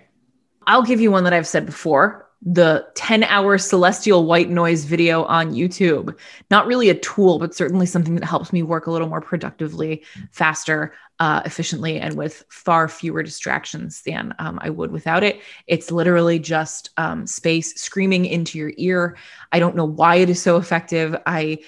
I'll 0.66 0.82
give 0.82 1.00
you 1.00 1.10
one 1.10 1.24
that 1.24 1.32
I've 1.32 1.46
said 1.46 1.66
before 1.66 2.26
the 2.42 2.86
10 2.94 3.24
hour 3.24 3.58
celestial 3.58 4.26
white 4.26 4.50
noise 4.50 4.84
video 4.84 5.24
on 5.24 5.52
YouTube. 5.52 6.16
Not 6.50 6.66
really 6.66 6.90
a 6.90 6.94
tool, 6.94 7.38
but 7.38 7.54
certainly 7.54 7.86
something 7.86 8.14
that 8.14 8.24
helps 8.24 8.52
me 8.52 8.62
work 8.62 8.86
a 8.86 8.90
little 8.90 9.08
more 9.08 9.20
productively, 9.20 10.04
faster, 10.30 10.94
uh, 11.18 11.40
efficiently, 11.46 11.98
and 11.98 12.14
with 12.14 12.44
far 12.50 12.88
fewer 12.88 13.22
distractions 13.22 14.02
than 14.02 14.34
um, 14.38 14.58
I 14.62 14.68
would 14.68 14.92
without 14.92 15.24
it. 15.24 15.40
It's 15.66 15.90
literally 15.90 16.38
just 16.38 16.90
um, 16.98 17.26
space 17.26 17.74
screaming 17.74 18.26
into 18.26 18.58
your 18.58 18.72
ear. 18.76 19.16
I 19.50 19.58
don't 19.58 19.76
know 19.76 19.86
why 19.86 20.16
it 20.16 20.28
is 20.28 20.40
so 20.40 20.56
effective. 20.56 21.16
I 21.24 21.60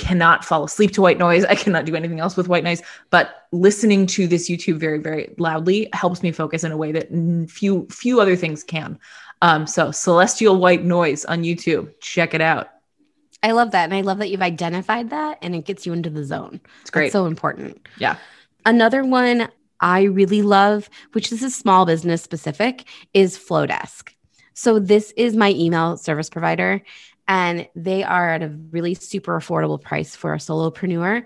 cannot 0.00 0.44
fall 0.44 0.64
asleep 0.64 0.92
to 0.92 1.02
white 1.02 1.18
noise. 1.18 1.44
I 1.44 1.54
cannot 1.54 1.84
do 1.84 1.94
anything 1.94 2.20
else 2.20 2.36
with 2.36 2.48
white 2.48 2.64
noise. 2.64 2.82
But 3.10 3.46
listening 3.52 4.06
to 4.06 4.26
this 4.26 4.48
YouTube 4.48 4.78
very, 4.78 4.98
very 4.98 5.34
loudly 5.36 5.88
helps 5.92 6.22
me 6.22 6.32
focus 6.32 6.64
in 6.64 6.72
a 6.72 6.76
way 6.76 6.90
that 6.92 7.08
few 7.50 7.86
few 7.90 8.20
other 8.20 8.34
things 8.34 8.64
can. 8.64 8.98
Um, 9.42 9.66
so 9.66 9.90
celestial 9.90 10.56
white 10.56 10.84
noise 10.84 11.24
on 11.26 11.42
YouTube. 11.42 11.92
Check 12.00 12.34
it 12.34 12.40
out. 12.40 12.70
I 13.42 13.52
love 13.52 13.70
that. 13.72 13.84
And 13.84 13.94
I 13.94 14.00
love 14.00 14.18
that 14.18 14.30
you've 14.30 14.42
identified 14.42 15.10
that 15.10 15.38
and 15.42 15.54
it 15.54 15.64
gets 15.64 15.86
you 15.86 15.92
into 15.92 16.10
the 16.10 16.24
zone. 16.24 16.60
It's 16.80 16.90
great. 16.90 17.04
That's 17.04 17.12
so 17.12 17.26
important. 17.26 17.86
Yeah. 17.98 18.16
Another 18.66 19.04
one 19.04 19.48
I 19.80 20.02
really 20.04 20.42
love, 20.42 20.90
which 21.12 21.30
this 21.30 21.42
is 21.42 21.54
small 21.54 21.86
business 21.86 22.22
specific, 22.22 22.84
is 23.14 23.38
Flodesk. 23.38 24.10
So 24.52 24.78
this 24.78 25.12
is 25.16 25.36
my 25.36 25.52
email 25.52 25.96
service 25.96 26.28
provider 26.28 26.82
and 27.30 27.68
they 27.76 28.02
are 28.02 28.28
at 28.28 28.42
a 28.42 28.48
really 28.72 28.92
super 28.92 29.38
affordable 29.38 29.80
price 29.80 30.16
for 30.16 30.34
a 30.34 30.38
solopreneur 30.38 31.24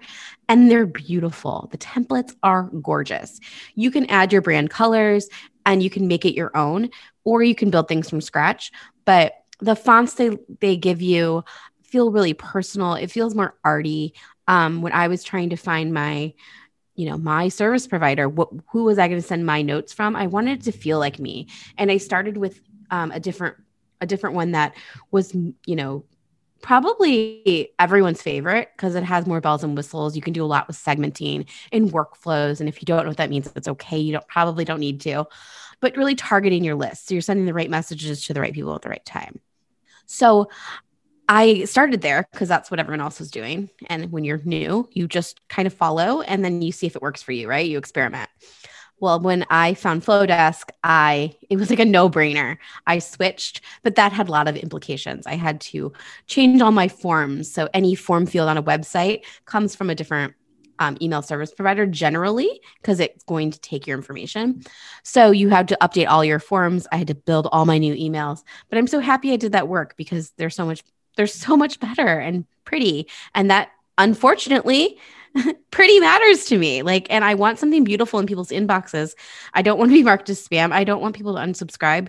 and 0.51 0.71
they're 0.71 0.85
beautiful. 0.85 1.67
The 1.73 1.79
templates 1.79 2.37
are 2.43 2.65
gorgeous. 2.65 3.41
You 3.75 3.91
can 3.91 4.05
add 4.11 4.31
your 4.31 4.43
brand 4.43 4.69
colors 4.69 5.31
and 5.65 5.83
you 5.83 5.89
can 5.89 6.07
make 6.07 6.27
it 6.27 6.35
your 6.35 6.55
own 6.55 6.91
or 7.25 7.43
you 7.43 7.55
can 7.55 7.71
build 7.71 7.89
things 7.89 8.11
from 8.11 8.21
scratch, 8.21 8.71
but 9.07 9.33
the 9.61 9.75
fonts 9.75 10.15
they 10.15 10.37
they 10.61 10.77
give 10.77 11.01
you 11.01 11.43
feel 11.85 12.11
really 12.11 12.35
personal. 12.35 12.95
It 12.95 13.11
feels 13.11 13.35
more 13.35 13.57
arty. 13.65 14.13
Um, 14.47 14.83
when 14.83 14.93
I 14.93 15.09
was 15.09 15.25
trying 15.25 15.51
to 15.51 15.57
find 15.57 15.95
my 15.95 16.35
you 16.97 17.09
know 17.09 17.17
my 17.17 17.49
service 17.49 17.87
provider 17.87 18.29
what, 18.29 18.51
who 18.71 18.85
was 18.85 19.01
i 19.01 19.09
going 19.09 19.21
to 19.21 19.27
send 19.27 19.45
my 19.45 19.63
notes 19.63 19.93
from 19.93 20.15
i 20.15 20.29
wanted 20.29 20.61
it 20.61 20.65
to 20.65 20.71
feel 20.71 21.01
like 21.01 21.19
me 21.19 21.49
and 21.77 21.91
i 21.91 21.97
started 21.97 22.37
with 22.37 22.61
um, 22.93 23.11
a 23.11 23.19
different 23.19 23.57
a 24.05 24.07
different 24.07 24.37
one 24.37 24.53
that 24.53 24.77
was, 25.11 25.35
you 25.35 25.77
know, 25.77 26.05
probably 26.63 27.73
everyone's 27.79 28.23
favorite 28.23 28.71
because 28.75 28.95
it 28.95 29.03
has 29.05 29.27
more 29.27 29.41
bells 29.41 29.63
and 29.63 29.77
whistles. 29.77 30.17
You 30.17 30.23
can 30.23 30.33
do 30.33 30.43
a 30.43 30.47
lot 30.47 30.67
with 30.67 30.77
segmenting 30.77 31.47
and 31.73 31.91
workflows. 31.91 32.61
And 32.61 32.69
if 32.69 32.81
you 32.81 32.87
don't 32.87 33.03
know 33.03 33.11
what 33.11 33.19
that 33.19 33.29
means, 33.29 33.51
it's 33.55 33.69
okay. 33.69 33.99
You 33.99 34.13
don't 34.13 34.29
probably 34.29 34.65
don't 34.65 34.81
need 34.81 35.01
to, 35.03 35.27
but 35.81 35.97
really 35.97 36.15
targeting 36.15 36.65
your 36.65 36.75
list. 36.75 37.09
So 37.09 37.15
you're 37.15 37.21
sending 37.21 37.45
the 37.45 37.53
right 37.53 37.69
messages 37.69 38.25
to 38.27 38.35
the 38.35 38.41
right 38.41 38.55
people 38.55 38.75
at 38.75 38.83
the 38.83 38.89
right 38.89 39.05
time. 39.05 39.41
So 40.07 40.49
I 41.29 41.65
started 41.65 42.01
there 42.01 42.27
because 42.33 42.49
that's 42.49 42.71
what 42.71 42.81
everyone 42.81 43.01
else 43.01 43.19
was 43.19 43.31
doing. 43.31 43.69
And 43.89 44.11
when 44.11 44.25
you're 44.25 44.41
new, 44.45 44.89
you 44.93 45.07
just 45.07 45.47
kind 45.49 45.67
of 45.67 45.75
follow 45.75 46.23
and 46.23 46.43
then 46.45 46.63
you 46.63 46.73
see 46.73 46.87
if 46.87 46.97
it 46.97 47.03
works 47.03 47.23
for 47.23 47.33
you, 47.33 47.49
right? 47.49 47.67
You 47.67 47.77
experiment. 47.77 48.31
Well, 49.01 49.21
when 49.21 49.45
I 49.51 49.75
found 49.75 50.05
Flodesk, 50.05 50.71
I 50.83 51.37
it 51.51 51.57
was 51.57 51.71
like 51.71 51.81
a 51.81 51.85
no-brainer. 51.85 52.57
I 52.87 53.01
switched, 53.01 53.61
but 53.83 53.97
that 53.97 54.13
had 54.13 54.29
a 54.29 54.33
lot 54.33 54.49
of 54.49 54.57
implications. 54.57 55.27
I 55.27 55.35
had 55.35 55.61
to 55.63 55.93
change 56.27 56.61
all 56.63 56.73
my 56.73 56.89
forms. 56.89 57.53
So 57.53 57.69
any 57.75 57.95
form 57.95 58.27
field 58.27 58.49
on 58.49 58.57
a 58.57 58.63
website 58.63 59.25
comes 59.45 59.75
from 59.75 59.91
a 59.91 59.95
different 59.95 60.35
um, 60.79 60.97
email 61.01 61.23
service 61.23 61.53
provider 61.53 61.87
generally 61.87 62.61
because 62.81 63.01
it's 63.01 63.25
going 63.25 63.51
to 63.51 63.61
take 63.61 63.87
your 63.87 63.97
information. 63.97 64.63
So 65.03 65.31
you 65.31 65.49
have 65.51 65.67
to 65.67 65.79
update 65.81 66.09
all 66.09 66.25
your 66.25 66.39
forms. 66.41 66.87
I 66.91 66.97
had 66.97 67.09
to 67.09 67.15
build 67.15 67.49
all 67.53 67.65
my 67.65 67.79
new 67.79 67.95
emails, 67.95 68.43
but 68.69 68.79
I'm 68.79 68.87
so 68.87 69.01
happy 69.01 69.33
I 69.33 69.37
did 69.37 69.53
that 69.53 69.69
work 69.69 69.97
because 69.97 70.31
they're 70.37 70.51
so 70.51 70.67
much 70.67 70.83
they're 71.17 71.27
so 71.29 71.57
much 71.57 71.79
better 71.79 72.19
and 72.19 72.45
pretty. 72.65 73.09
And 73.35 73.51
that 73.51 73.71
unfortunately 73.99 74.99
pretty 75.71 76.01
matters 76.01 76.45
to 76.47 76.59
me. 76.59 76.83
Like, 76.83 77.07
and 77.11 77.25
I 77.25 77.35
want 77.35 77.59
something 77.59 77.85
beautiful 77.85 78.21
in 78.21 78.27
people's 78.27 78.51
inboxes. 78.51 79.15
I 79.53 79.63
don't 79.63 79.79
want 79.79 79.91
to 79.91 79.95
be 79.95 80.03
marked 80.03 80.31
as 80.31 80.47
spam. 80.47 80.73
I 80.73 80.85
don't 80.85 81.01
want 81.01 81.17
people 81.17 81.35
to 81.35 81.41
unsubscribe. 81.41 82.09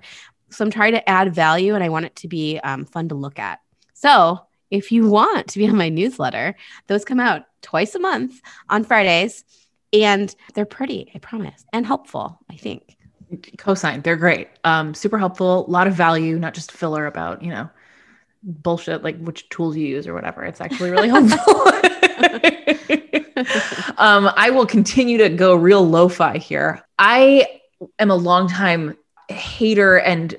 So 0.50 0.64
I'm 0.64 0.72
trying 0.72 0.94
to 0.94 1.10
add 1.10 1.34
value 1.34 1.76
and 1.76 1.84
I 1.84 1.90
want 1.90 2.06
it 2.06 2.16
to 2.18 2.28
be 2.28 2.60
um, 2.60 2.86
fun 2.86 3.10
to 3.10 3.16
look 3.16 3.40
at. 3.40 3.60
So 3.94 4.40
if 4.72 4.92
you 4.92 5.10
want 5.10 5.48
to 5.48 5.60
be 5.60 5.68
on 5.68 5.76
my 5.76 5.90
newsletter, 5.90 6.56
those 6.88 7.06
come 7.06 7.20
out 7.20 7.44
twice 7.62 7.96
a 7.96 8.00
month 8.00 8.42
on 8.70 8.84
Fridays 8.84 9.44
and 9.92 10.34
they're 10.54 10.66
pretty, 10.66 11.12
I 11.16 11.20
promise, 11.20 11.66
and 11.74 11.86
helpful, 11.86 12.40
I 12.50 12.56
think. 12.56 12.96
Cosign, 13.58 14.04
they're 14.04 14.16
great. 14.16 14.50
Um, 14.64 14.94
super 14.94 15.18
helpful, 15.18 15.66
a 15.66 15.70
lot 15.70 15.88
of 15.88 15.94
value, 15.94 16.38
not 16.38 16.54
just 16.54 16.72
filler 16.72 17.08
about, 17.08 17.42
you 17.42 17.50
know, 17.50 17.70
bullshit 18.44 19.04
like 19.04 19.18
which 19.20 19.50
tools 19.50 19.76
you 19.76 19.88
use 19.88 20.08
or 20.08 20.14
whatever. 20.14 20.44
It's 20.44 20.62
actually 20.62 20.92
really 20.92 21.10
helpful. 21.10 21.72
um, 23.98 24.32
I 24.36 24.50
will 24.50 24.66
continue 24.66 25.18
to 25.18 25.30
go 25.30 25.56
real 25.56 25.88
lo 25.88 26.10
fi 26.10 26.38
here. 26.38 26.86
I 27.00 27.48
am 28.00 28.12
a 28.12 28.16
long 28.16 28.48
time 28.48 28.98
hater 29.28 29.98
and 29.98 30.36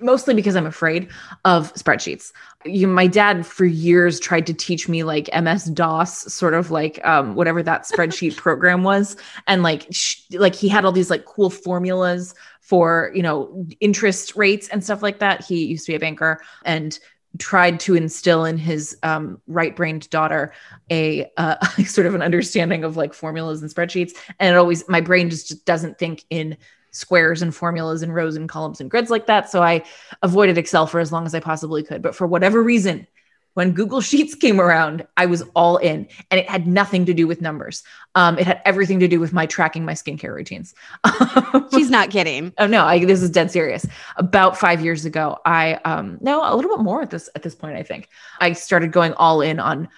mostly 0.00 0.32
because 0.32 0.54
I'm 0.54 0.66
afraid 0.66 1.08
of 1.44 1.72
spreadsheets. 1.74 2.32
You, 2.64 2.86
my 2.86 3.06
dad 3.06 3.44
for 3.46 3.64
years 3.64 4.20
tried 4.20 4.46
to 4.46 4.54
teach 4.54 4.88
me 4.88 5.02
like 5.02 5.28
MS 5.34 5.64
DOS, 5.66 6.32
sort 6.32 6.54
of 6.54 6.70
like 6.70 7.04
um, 7.04 7.34
whatever 7.34 7.62
that 7.62 7.82
spreadsheet 7.82 8.36
program 8.38 8.84
was, 8.84 9.16
and 9.46 9.62
like 9.62 9.86
sh- 9.90 10.22
like 10.32 10.54
he 10.54 10.68
had 10.68 10.84
all 10.84 10.92
these 10.92 11.10
like 11.10 11.24
cool 11.24 11.50
formulas 11.50 12.34
for 12.60 13.10
you 13.14 13.22
know 13.22 13.66
interest 13.80 14.36
rates 14.36 14.68
and 14.68 14.84
stuff 14.84 15.02
like 15.02 15.18
that. 15.18 15.44
He 15.44 15.64
used 15.64 15.86
to 15.86 15.92
be 15.92 15.96
a 15.96 16.00
banker 16.00 16.40
and 16.64 16.98
tried 17.38 17.80
to 17.80 17.94
instill 17.94 18.44
in 18.44 18.58
his 18.58 18.96
um, 19.02 19.40
right-brained 19.46 20.08
daughter 20.10 20.52
a 20.90 21.30
uh, 21.36 21.64
sort 21.84 22.06
of 22.06 22.14
an 22.14 22.22
understanding 22.22 22.84
of 22.84 22.96
like 22.96 23.14
formulas 23.14 23.62
and 23.62 23.72
spreadsheets. 23.72 24.12
And 24.38 24.54
it 24.54 24.58
always 24.58 24.88
my 24.88 25.00
brain 25.00 25.30
just, 25.30 25.64
doesn't 25.64 25.98
think 25.98 26.24
in 26.30 26.56
squares 26.90 27.42
and 27.42 27.54
formulas 27.54 28.02
and 28.02 28.14
rows 28.14 28.36
and 28.36 28.48
columns 28.48 28.80
and 28.80 28.90
grids 28.90 29.10
like 29.10 29.26
that. 29.26 29.50
So 29.50 29.62
i 29.62 29.84
avoided 30.22 30.58
excel 30.58 30.86
for 30.86 31.00
as 31.00 31.12
long 31.12 31.26
as 31.26 31.34
i 31.34 31.40
possibly 31.40 31.82
could. 31.82 32.02
But 32.02 32.14
for 32.14 32.26
whatever 32.26 32.62
reason 32.62 33.06
when 33.54 33.72
Google 33.72 34.00
Sheets 34.02 34.34
came 34.34 34.60
around, 34.60 35.06
I 35.16 35.26
was 35.26 35.42
all 35.54 35.76
in, 35.78 36.08
and 36.30 36.40
it 36.40 36.48
had 36.48 36.66
nothing 36.66 37.06
to 37.06 37.14
do 37.14 37.26
with 37.26 37.40
numbers. 37.40 37.82
Um, 38.14 38.38
it 38.38 38.46
had 38.46 38.60
everything 38.64 39.00
to 39.00 39.08
do 39.08 39.20
with 39.20 39.32
my 39.32 39.46
tracking 39.46 39.84
my 39.84 39.94
skincare 39.94 40.34
routines. 40.34 40.74
She's 41.72 41.90
not 41.90 42.10
kidding. 42.10 42.52
Oh 42.58 42.66
no, 42.66 42.84
I, 42.84 43.04
this 43.04 43.22
is 43.22 43.30
dead 43.30 43.50
serious. 43.50 43.86
About 44.16 44.56
five 44.58 44.82
years 44.82 45.04
ago, 45.04 45.38
I 45.44 45.74
um, 45.84 46.18
no, 46.20 46.42
a 46.42 46.54
little 46.54 46.76
bit 46.76 46.82
more 46.82 47.02
at 47.02 47.10
this 47.10 47.28
at 47.34 47.42
this 47.42 47.54
point. 47.54 47.76
I 47.76 47.82
think 47.82 48.08
I 48.40 48.52
started 48.52 48.92
going 48.92 49.12
all 49.14 49.40
in 49.40 49.60
on 49.60 49.88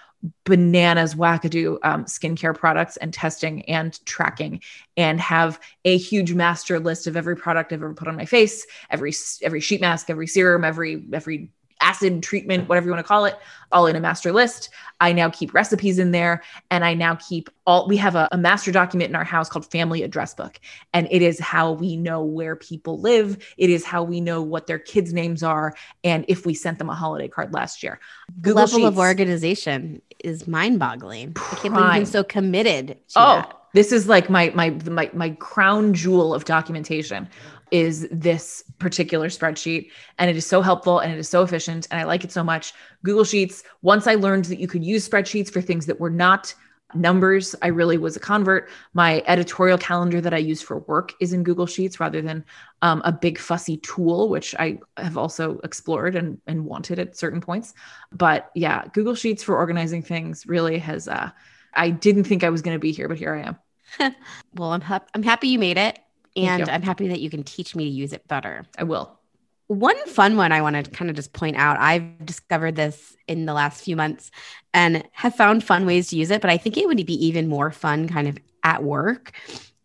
bananas 0.44 1.14
wackadoo 1.14 1.78
um, 1.82 2.04
skincare 2.04 2.56
products 2.56 2.96
and 2.98 3.12
testing 3.12 3.62
and 3.62 4.04
tracking 4.04 4.60
and 4.96 5.18
have 5.20 5.58
a 5.84 5.96
huge 5.96 6.34
master 6.34 6.78
list 6.78 7.06
of 7.06 7.16
every 7.16 7.36
product 7.36 7.72
I've 7.72 7.82
ever 7.82 7.94
put 7.94 8.08
on 8.08 8.16
my 8.16 8.26
face, 8.26 8.66
every 8.90 9.12
every 9.42 9.60
sheet 9.60 9.80
mask, 9.80 10.10
every 10.10 10.26
serum, 10.26 10.64
every 10.64 11.06
every 11.12 11.50
acid 11.90 12.22
treatment, 12.22 12.68
whatever 12.68 12.86
you 12.86 12.92
want 12.92 13.04
to 13.04 13.08
call 13.08 13.24
it, 13.24 13.36
all 13.72 13.86
in 13.88 13.96
a 13.96 14.00
master 14.00 14.32
list. 14.32 14.70
I 15.00 15.12
now 15.12 15.28
keep 15.28 15.52
recipes 15.52 15.98
in 15.98 16.12
there 16.12 16.42
and 16.70 16.84
I 16.84 16.94
now 16.94 17.16
keep 17.16 17.50
all, 17.66 17.88
we 17.88 17.96
have 17.96 18.14
a, 18.14 18.28
a, 18.30 18.38
master 18.38 18.70
document 18.70 19.10
in 19.10 19.16
our 19.16 19.24
house 19.24 19.48
called 19.48 19.68
Family 19.70 20.04
Address 20.04 20.34
Book. 20.34 20.60
And 20.94 21.08
it 21.10 21.20
is 21.20 21.40
how 21.40 21.72
we 21.72 21.96
know 21.96 22.22
where 22.22 22.54
people 22.54 23.00
live. 23.00 23.38
It 23.58 23.70
is 23.70 23.84
how 23.84 24.04
we 24.04 24.20
know 24.20 24.40
what 24.40 24.68
their 24.68 24.78
kids' 24.78 25.12
names 25.12 25.42
are 25.42 25.74
and 26.04 26.24
if 26.28 26.46
we 26.46 26.54
sent 26.54 26.78
them 26.78 26.90
a 26.90 26.94
holiday 26.94 27.28
card 27.28 27.52
last 27.52 27.82
year. 27.82 27.98
Google 28.40 28.62
level 28.62 28.78
Sheets, 28.78 28.88
of 28.88 28.98
organization 28.98 30.00
is 30.20 30.46
mind 30.46 30.78
boggling. 30.78 31.32
I 31.36 31.54
can't 31.56 31.74
believe 31.74 31.86
you've 31.86 31.94
been 31.94 32.06
so 32.06 32.24
committed 32.24 32.98
oh. 33.16 33.36
That 33.36 33.56
this 33.72 33.92
is 33.92 34.08
like 34.08 34.28
my 34.28 34.50
my 34.54 34.70
my 34.86 35.10
my 35.12 35.30
crown 35.30 35.94
jewel 35.94 36.34
of 36.34 36.44
documentation 36.44 37.28
is 37.70 38.08
this 38.10 38.64
particular 38.78 39.28
spreadsheet. 39.28 39.90
And 40.18 40.30
it 40.30 40.36
is 40.36 40.46
so 40.46 40.62
helpful 40.62 40.98
and 40.98 41.12
it 41.12 41.18
is 41.18 41.28
so 41.28 41.42
efficient. 41.42 41.86
And 41.90 42.00
I 42.00 42.04
like 42.04 42.24
it 42.24 42.32
so 42.32 42.44
much. 42.44 42.72
Google 43.04 43.24
Sheets, 43.24 43.62
once 43.82 44.06
I 44.06 44.14
learned 44.14 44.46
that 44.46 44.58
you 44.58 44.68
could 44.68 44.84
use 44.84 45.08
spreadsheets 45.08 45.52
for 45.52 45.60
things 45.60 45.86
that 45.86 46.00
were 46.00 46.10
not 46.10 46.54
numbers, 46.94 47.54
I 47.62 47.68
really 47.68 47.98
was 47.98 48.16
a 48.16 48.20
convert. 48.20 48.68
My 48.94 49.22
editorial 49.26 49.78
calendar 49.78 50.20
that 50.20 50.34
I 50.34 50.38
use 50.38 50.60
for 50.60 50.80
work 50.80 51.12
is 51.20 51.32
in 51.32 51.44
Google 51.44 51.66
Sheets 51.66 52.00
rather 52.00 52.20
than 52.20 52.44
um, 52.82 53.00
a 53.04 53.12
big 53.12 53.38
fussy 53.38 53.76
tool, 53.76 54.28
which 54.28 54.54
I 54.58 54.78
have 54.96 55.16
also 55.16 55.60
explored 55.62 56.16
and, 56.16 56.40
and 56.46 56.64
wanted 56.64 56.98
at 56.98 57.16
certain 57.16 57.40
points. 57.40 57.74
But 58.10 58.50
yeah, 58.54 58.84
Google 58.92 59.14
Sheets 59.14 59.42
for 59.42 59.56
organizing 59.56 60.02
things 60.02 60.46
really 60.46 60.78
has, 60.78 61.06
uh, 61.06 61.30
I 61.74 61.90
didn't 61.90 62.24
think 62.24 62.42
I 62.42 62.50
was 62.50 62.62
going 62.62 62.74
to 62.74 62.80
be 62.80 62.92
here, 62.92 63.08
but 63.08 63.18
here 63.18 63.34
I 63.34 63.42
am. 63.42 64.14
well, 64.54 64.72
I'm, 64.72 64.80
ha- 64.80 65.04
I'm 65.14 65.22
happy 65.22 65.48
you 65.48 65.58
made 65.58 65.78
it 65.78 65.98
and 66.36 66.68
I'm 66.68 66.82
happy 66.82 67.08
that 67.08 67.20
you 67.20 67.30
can 67.30 67.42
teach 67.42 67.74
me 67.74 67.84
to 67.84 67.90
use 67.90 68.12
it 68.12 68.26
better. 68.28 68.66
I 68.78 68.84
will. 68.84 69.18
One 69.66 69.96
fun 70.06 70.36
one 70.36 70.50
I 70.50 70.62
want 70.62 70.84
to 70.84 70.90
kind 70.90 71.10
of 71.10 71.16
just 71.16 71.32
point 71.32 71.56
out 71.56 71.78
I've 71.78 72.26
discovered 72.26 72.74
this 72.74 73.16
in 73.28 73.46
the 73.46 73.52
last 73.52 73.84
few 73.84 73.94
months 73.94 74.30
and 74.74 75.04
have 75.12 75.36
found 75.36 75.62
fun 75.62 75.86
ways 75.86 76.08
to 76.10 76.16
use 76.16 76.30
it, 76.30 76.40
but 76.40 76.50
I 76.50 76.56
think 76.56 76.76
it 76.76 76.88
would 76.88 77.04
be 77.06 77.26
even 77.26 77.48
more 77.48 77.70
fun 77.70 78.08
kind 78.08 78.26
of 78.26 78.36
at 78.64 78.82
work 78.82 79.32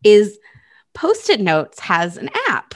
is 0.03 0.39
Post 0.95 1.29
it 1.29 1.39
Notes 1.39 1.79
has 1.81 2.17
an 2.17 2.29
app. 2.47 2.73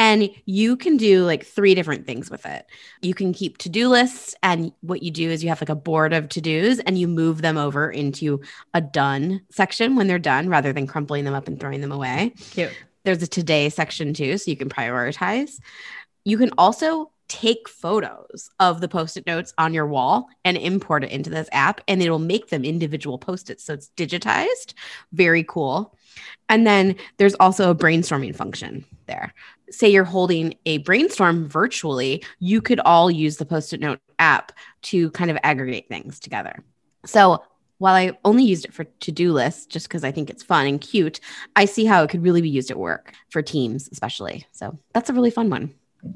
And 0.00 0.30
you 0.46 0.76
can 0.76 0.96
do 0.96 1.24
like 1.24 1.44
three 1.44 1.74
different 1.74 2.06
things 2.06 2.30
with 2.30 2.46
it. 2.46 2.66
You 3.02 3.14
can 3.14 3.32
keep 3.32 3.58
to 3.58 3.68
do 3.68 3.88
lists. 3.88 4.32
And 4.44 4.72
what 4.80 5.02
you 5.02 5.10
do 5.10 5.28
is 5.28 5.42
you 5.42 5.48
have 5.48 5.60
like 5.60 5.68
a 5.68 5.74
board 5.74 6.12
of 6.12 6.28
to 6.30 6.40
dos 6.40 6.78
and 6.78 6.96
you 6.96 7.08
move 7.08 7.42
them 7.42 7.58
over 7.58 7.90
into 7.90 8.40
a 8.74 8.80
done 8.80 9.40
section 9.50 9.96
when 9.96 10.06
they're 10.06 10.20
done 10.20 10.48
rather 10.48 10.72
than 10.72 10.86
crumpling 10.86 11.24
them 11.24 11.34
up 11.34 11.48
and 11.48 11.58
throwing 11.58 11.80
them 11.80 11.90
away. 11.90 12.32
Cute. 12.52 12.72
There's 13.04 13.22
a 13.22 13.26
today 13.26 13.68
section 13.68 14.14
too, 14.14 14.38
so 14.38 14.50
you 14.50 14.56
can 14.56 14.68
prioritize. 14.68 15.58
You 16.24 16.38
can 16.38 16.50
also 16.58 17.10
take 17.28 17.68
photos 17.68 18.50
of 18.58 18.80
the 18.80 18.88
post-it 18.88 19.26
notes 19.26 19.52
on 19.58 19.74
your 19.74 19.86
wall 19.86 20.28
and 20.44 20.56
import 20.56 21.04
it 21.04 21.10
into 21.10 21.30
this 21.30 21.48
app 21.52 21.80
and 21.86 22.02
it'll 22.02 22.18
make 22.18 22.48
them 22.48 22.64
individual 22.64 23.18
post-its. 23.18 23.64
So 23.64 23.74
it's 23.74 23.90
digitized. 23.96 24.72
Very 25.12 25.44
cool. 25.44 25.94
And 26.48 26.66
then 26.66 26.96
there's 27.18 27.34
also 27.34 27.70
a 27.70 27.74
brainstorming 27.74 28.34
function 28.34 28.84
there. 29.06 29.34
Say 29.70 29.90
you're 29.90 30.04
holding 30.04 30.54
a 30.64 30.78
brainstorm 30.78 31.46
virtually 31.48 32.24
you 32.38 32.62
could 32.62 32.80
all 32.80 33.10
use 33.10 33.36
the 33.36 33.44
post-it 33.44 33.80
note 33.80 34.00
app 34.18 34.52
to 34.82 35.10
kind 35.10 35.30
of 35.30 35.38
aggregate 35.42 35.88
things 35.88 36.18
together. 36.18 36.64
So 37.04 37.42
while 37.78 37.94
I 37.94 38.16
only 38.24 38.44
used 38.44 38.64
it 38.64 38.74
for 38.74 38.84
to 38.84 39.12
do 39.12 39.32
lists 39.32 39.66
just 39.66 39.88
because 39.88 40.04
I 40.04 40.12
think 40.12 40.30
it's 40.30 40.42
fun 40.42 40.66
and 40.66 40.80
cute, 40.80 41.20
I 41.56 41.64
see 41.64 41.84
how 41.84 42.02
it 42.02 42.10
could 42.10 42.22
really 42.22 42.42
be 42.42 42.48
used 42.48 42.70
at 42.70 42.78
work 42.78 43.14
for 43.30 43.40
teams, 43.40 43.88
especially. 43.90 44.46
So 44.52 44.78
that's 44.92 45.10
a 45.10 45.12
really 45.12 45.30
fun 45.30 45.50
one. 45.50 45.74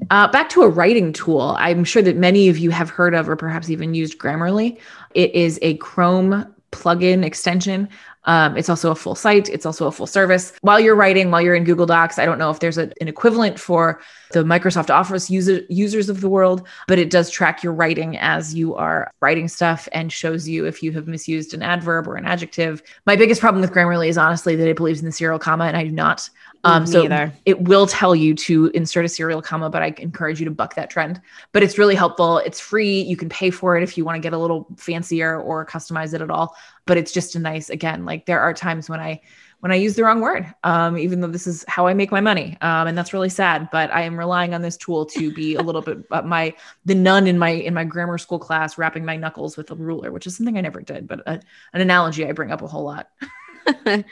Uh, 0.09 0.29
back 0.31 0.49
to 0.49 0.61
a 0.61 0.69
writing 0.69 1.11
tool, 1.11 1.55
I'm 1.59 1.83
sure 1.83 2.01
that 2.01 2.15
many 2.15 2.47
of 2.47 2.57
you 2.57 2.69
have 2.71 2.89
heard 2.89 3.13
of 3.13 3.27
or 3.27 3.35
perhaps 3.35 3.69
even 3.69 3.93
used 3.93 4.17
Grammarly. 4.17 4.79
It 5.13 5.35
is 5.35 5.59
a 5.61 5.75
Chrome 5.77 6.53
plugin 6.73 7.23
extension 7.23 7.87
um, 8.25 8.55
it's 8.55 8.69
also 8.69 8.91
a 8.91 8.95
full 8.95 9.15
site. 9.15 9.49
It's 9.49 9.65
also 9.65 9.87
a 9.87 9.91
full 9.91 10.07
service. 10.07 10.53
While 10.61 10.79
you're 10.79 10.95
writing, 10.95 11.29
while 11.29 11.41
you're 11.41 11.55
in 11.55 11.65
Google 11.65 11.85
Docs, 11.85 12.17
I 12.17 12.25
don't 12.25 12.37
know 12.37 12.49
if 12.51 12.59
there's 12.59 12.77
a, 12.77 12.91
an 13.01 13.07
equivalent 13.07 13.59
for 13.59 14.01
the 14.31 14.43
Microsoft 14.43 14.89
Office 14.89 15.29
user, 15.29 15.61
users 15.69 16.09
of 16.09 16.21
the 16.21 16.29
world, 16.29 16.65
but 16.87 16.99
it 16.99 17.09
does 17.09 17.29
track 17.29 17.63
your 17.63 17.73
writing 17.73 18.17
as 18.17 18.53
you 18.53 18.75
are 18.75 19.11
writing 19.19 19.47
stuff 19.47 19.89
and 19.91 20.11
shows 20.11 20.47
you 20.47 20.65
if 20.65 20.81
you 20.81 20.91
have 20.93 21.07
misused 21.07 21.53
an 21.53 21.61
adverb 21.61 22.07
or 22.07 22.15
an 22.15 22.25
adjective. 22.25 22.81
My 23.05 23.15
biggest 23.15 23.41
problem 23.41 23.61
with 23.61 23.71
Grammarly 23.71 24.07
is 24.07 24.17
honestly 24.17 24.55
that 24.55 24.69
it 24.69 24.77
believes 24.77 24.99
in 24.99 25.05
the 25.05 25.11
serial 25.11 25.39
comma, 25.39 25.65
and 25.65 25.75
I 25.75 25.83
do 25.83 25.91
not. 25.91 26.29
Um, 26.65 26.85
so 26.87 27.03
either. 27.03 27.33
it 27.45 27.61
will 27.61 27.85
tell 27.87 28.15
you 28.15 28.33
to 28.35 28.67
insert 28.73 29.03
a 29.03 29.09
serial 29.09 29.41
comma, 29.41 29.69
but 29.69 29.81
I 29.81 29.93
encourage 29.97 30.39
you 30.39 30.45
to 30.45 30.51
buck 30.51 30.75
that 30.75 30.89
trend. 30.89 31.19
But 31.51 31.61
it's 31.61 31.77
really 31.77 31.95
helpful. 31.95 32.37
It's 32.37 32.59
free. 32.59 33.01
You 33.01 33.17
can 33.17 33.27
pay 33.27 33.49
for 33.49 33.75
it 33.75 33.83
if 33.83 33.97
you 33.97 34.05
want 34.05 34.15
to 34.15 34.21
get 34.21 34.33
a 34.33 34.37
little 34.37 34.67
fancier 34.77 35.39
or 35.39 35.65
customize 35.65 36.13
it 36.13 36.21
at 36.21 36.29
all. 36.29 36.55
But 36.85 36.97
it's 36.97 37.11
just 37.11 37.35
a 37.35 37.39
nice, 37.39 37.69
again, 37.69 38.05
like 38.05 38.25
there 38.25 38.39
are 38.39 38.53
times 38.53 38.89
when 38.89 38.99
I 38.99 39.21
when 39.63 39.71
I 39.71 39.75
use 39.75 39.95
the 39.95 40.03
wrong 40.03 40.19
word, 40.19 40.53
um, 40.65 40.97
even 40.97 41.21
though 41.21 41.29
this 41.29 41.47
is 41.47 41.63
how 41.69 41.87
I 41.87 41.93
make 41.93 42.11
my 42.11 42.19
money, 42.19 42.57
um, 42.59 42.85
and 42.85 42.97
that's 42.97 43.13
really 43.13 43.29
sad. 43.29 43.69
But 43.71 43.93
I 43.93 44.01
am 44.01 44.19
relying 44.19 44.53
on 44.53 44.61
this 44.61 44.75
tool 44.75 45.05
to 45.05 45.33
be 45.33 45.55
a 45.55 45.61
little 45.61 45.81
bit 45.81 45.99
uh, 46.11 46.21
my 46.21 46.53
the 46.83 46.95
nun 46.95 47.27
in 47.27 47.39
my 47.39 47.51
in 47.51 47.73
my 47.73 47.85
grammar 47.85 48.17
school 48.17 48.39
class 48.39 48.77
rapping 48.77 49.05
my 49.05 49.15
knuckles 49.15 49.55
with 49.55 49.71
a 49.71 49.75
ruler, 49.75 50.11
which 50.11 50.27
is 50.27 50.35
something 50.35 50.57
I 50.57 50.61
never 50.61 50.81
did, 50.81 51.07
but 51.07 51.21
a, 51.21 51.39
an 51.71 51.79
analogy 51.79 52.27
I 52.27 52.33
bring 52.33 52.51
up 52.51 52.61
a 52.61 52.67
whole 52.67 52.83
lot. 52.83 53.07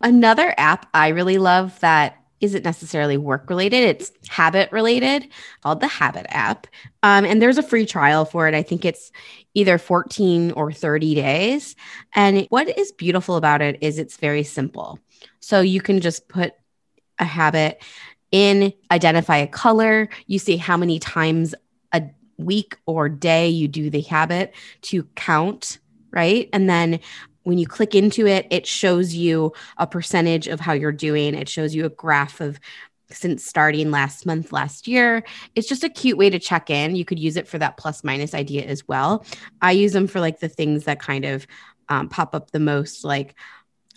Another 0.00 0.54
app 0.56 0.88
I 0.94 1.08
really 1.08 1.38
love 1.38 1.78
that 1.80 2.18
isn't 2.40 2.64
necessarily 2.64 3.16
work 3.16 3.50
related, 3.50 3.82
it's 3.82 4.12
habit 4.28 4.70
related, 4.70 5.28
called 5.62 5.80
the 5.80 5.88
Habit 5.88 6.26
app. 6.28 6.66
Um, 7.02 7.24
and 7.24 7.42
there's 7.42 7.58
a 7.58 7.62
free 7.62 7.84
trial 7.84 8.24
for 8.24 8.46
it. 8.46 8.54
I 8.54 8.62
think 8.62 8.84
it's 8.84 9.10
either 9.54 9.76
14 9.78 10.52
or 10.52 10.72
30 10.72 11.16
days. 11.16 11.74
And 12.14 12.46
what 12.48 12.78
is 12.78 12.92
beautiful 12.92 13.36
about 13.36 13.60
it 13.60 13.78
is 13.80 13.98
it's 13.98 14.16
very 14.16 14.44
simple. 14.44 15.00
So 15.40 15.60
you 15.60 15.80
can 15.80 16.00
just 16.00 16.28
put 16.28 16.52
a 17.18 17.24
habit 17.24 17.82
in, 18.30 18.72
identify 18.90 19.38
a 19.38 19.46
color, 19.48 20.08
you 20.26 20.38
see 20.38 20.56
how 20.56 20.76
many 20.76 20.98
times 20.98 21.54
a 21.92 22.02
week 22.36 22.76
or 22.86 23.08
day 23.08 23.48
you 23.48 23.66
do 23.66 23.90
the 23.90 24.02
habit 24.02 24.54
to 24.82 25.04
count 25.16 25.78
right? 26.10 26.48
And 26.52 26.68
then 26.68 27.00
when 27.48 27.56
you 27.56 27.66
click 27.66 27.94
into 27.94 28.26
it, 28.26 28.46
it 28.50 28.66
shows 28.66 29.14
you 29.14 29.54
a 29.78 29.86
percentage 29.86 30.48
of 30.48 30.60
how 30.60 30.74
you're 30.74 30.92
doing. 30.92 31.34
It 31.34 31.48
shows 31.48 31.74
you 31.74 31.86
a 31.86 31.88
graph 31.88 32.42
of 32.42 32.60
since 33.10 33.42
starting 33.42 33.90
last 33.90 34.26
month, 34.26 34.52
last 34.52 34.86
year. 34.86 35.24
It's 35.54 35.66
just 35.66 35.82
a 35.82 35.88
cute 35.88 36.18
way 36.18 36.28
to 36.28 36.38
check 36.38 36.68
in. 36.68 36.94
You 36.94 37.06
could 37.06 37.18
use 37.18 37.38
it 37.38 37.48
for 37.48 37.56
that 37.56 37.78
plus 37.78 38.04
minus 38.04 38.34
idea 38.34 38.66
as 38.66 38.86
well. 38.86 39.24
I 39.62 39.72
use 39.72 39.92
them 39.94 40.06
for 40.06 40.20
like 40.20 40.40
the 40.40 40.48
things 40.50 40.84
that 40.84 41.00
kind 41.00 41.24
of 41.24 41.46
um, 41.88 42.10
pop 42.10 42.34
up 42.34 42.50
the 42.50 42.60
most, 42.60 43.02
like 43.02 43.34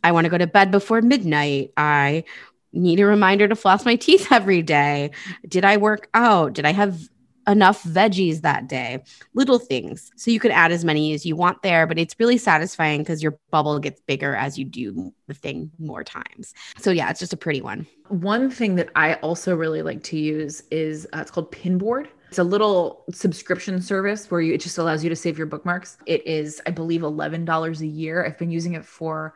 I 0.01 0.13
want 0.13 0.24
to 0.24 0.31
go 0.31 0.38
to 0.38 0.48
bed 0.48 0.72
before 0.72 1.01
midnight. 1.01 1.74
I 1.75 2.24
need 2.72 3.01
a 3.01 3.05
reminder 3.05 3.50
to 3.50 3.55
floss 3.58 3.84
my 3.84 3.98
teeth 3.98 4.27
every 4.31 4.62
day. 4.62 5.12
Did 5.46 5.65
I 5.65 5.75
work 5.75 6.08
out? 6.13 6.53
Did 6.53 6.65
I 6.65 6.72
have 6.72 7.10
enough 7.48 7.83
veggies 7.83 8.41
that 8.41 8.67
day, 8.67 9.03
little 9.33 9.60
things. 9.60 10.12
So 10.15 10.31
you 10.31 10.39
can 10.39 10.51
add 10.51 10.71
as 10.71 10.86
many 10.86 11.13
as 11.13 11.25
you 11.25 11.36
want 11.36 11.62
there, 11.62 11.88
but 11.88 11.98
it's 11.98 12.15
really 12.19 12.38
satisfying 12.38 13.01
because 13.01 13.21
your 13.24 13.38
bubble 13.51 13.79
gets 13.79 14.01
bigger 14.01 14.36
as 14.36 14.57
you 14.57 14.65
do 14.65 15.13
the 15.27 15.33
thing 15.33 15.71
more 15.79 16.03
times. 16.03 16.53
So 16.77 16.91
yeah, 16.91 17.10
it's 17.10 17.19
just 17.19 17.33
a 17.33 17.38
pretty 17.38 17.62
one. 17.62 17.88
One 18.10 18.50
thing 18.50 18.75
that 18.75 18.89
I 18.95 19.15
also 19.15 19.55
really 19.55 19.81
like 19.81 20.03
to 20.03 20.17
use 20.17 20.63
is 20.71 21.07
uh, 21.13 21.19
it's 21.19 21.31
called 21.31 21.51
Pinboard. 21.51 22.07
It's 22.27 22.39
a 22.39 22.43
little 22.43 23.03
subscription 23.12 23.81
service 23.81 24.31
where 24.31 24.39
you, 24.39 24.53
it 24.53 24.62
just 24.62 24.77
allows 24.77 25.03
you 25.03 25.10
to 25.10 25.15
save 25.15 25.38
your 25.38 25.48
bookmarks. 25.48 25.98
It 26.05 26.25
is, 26.25 26.62
I 26.65 26.71
believe, 26.71 27.01
$11 27.01 27.81
a 27.81 27.88
year. 27.88 28.25
I've 28.25 28.38
been 28.38 28.51
using 28.51 28.74
it 28.74 28.86
for 28.86 29.33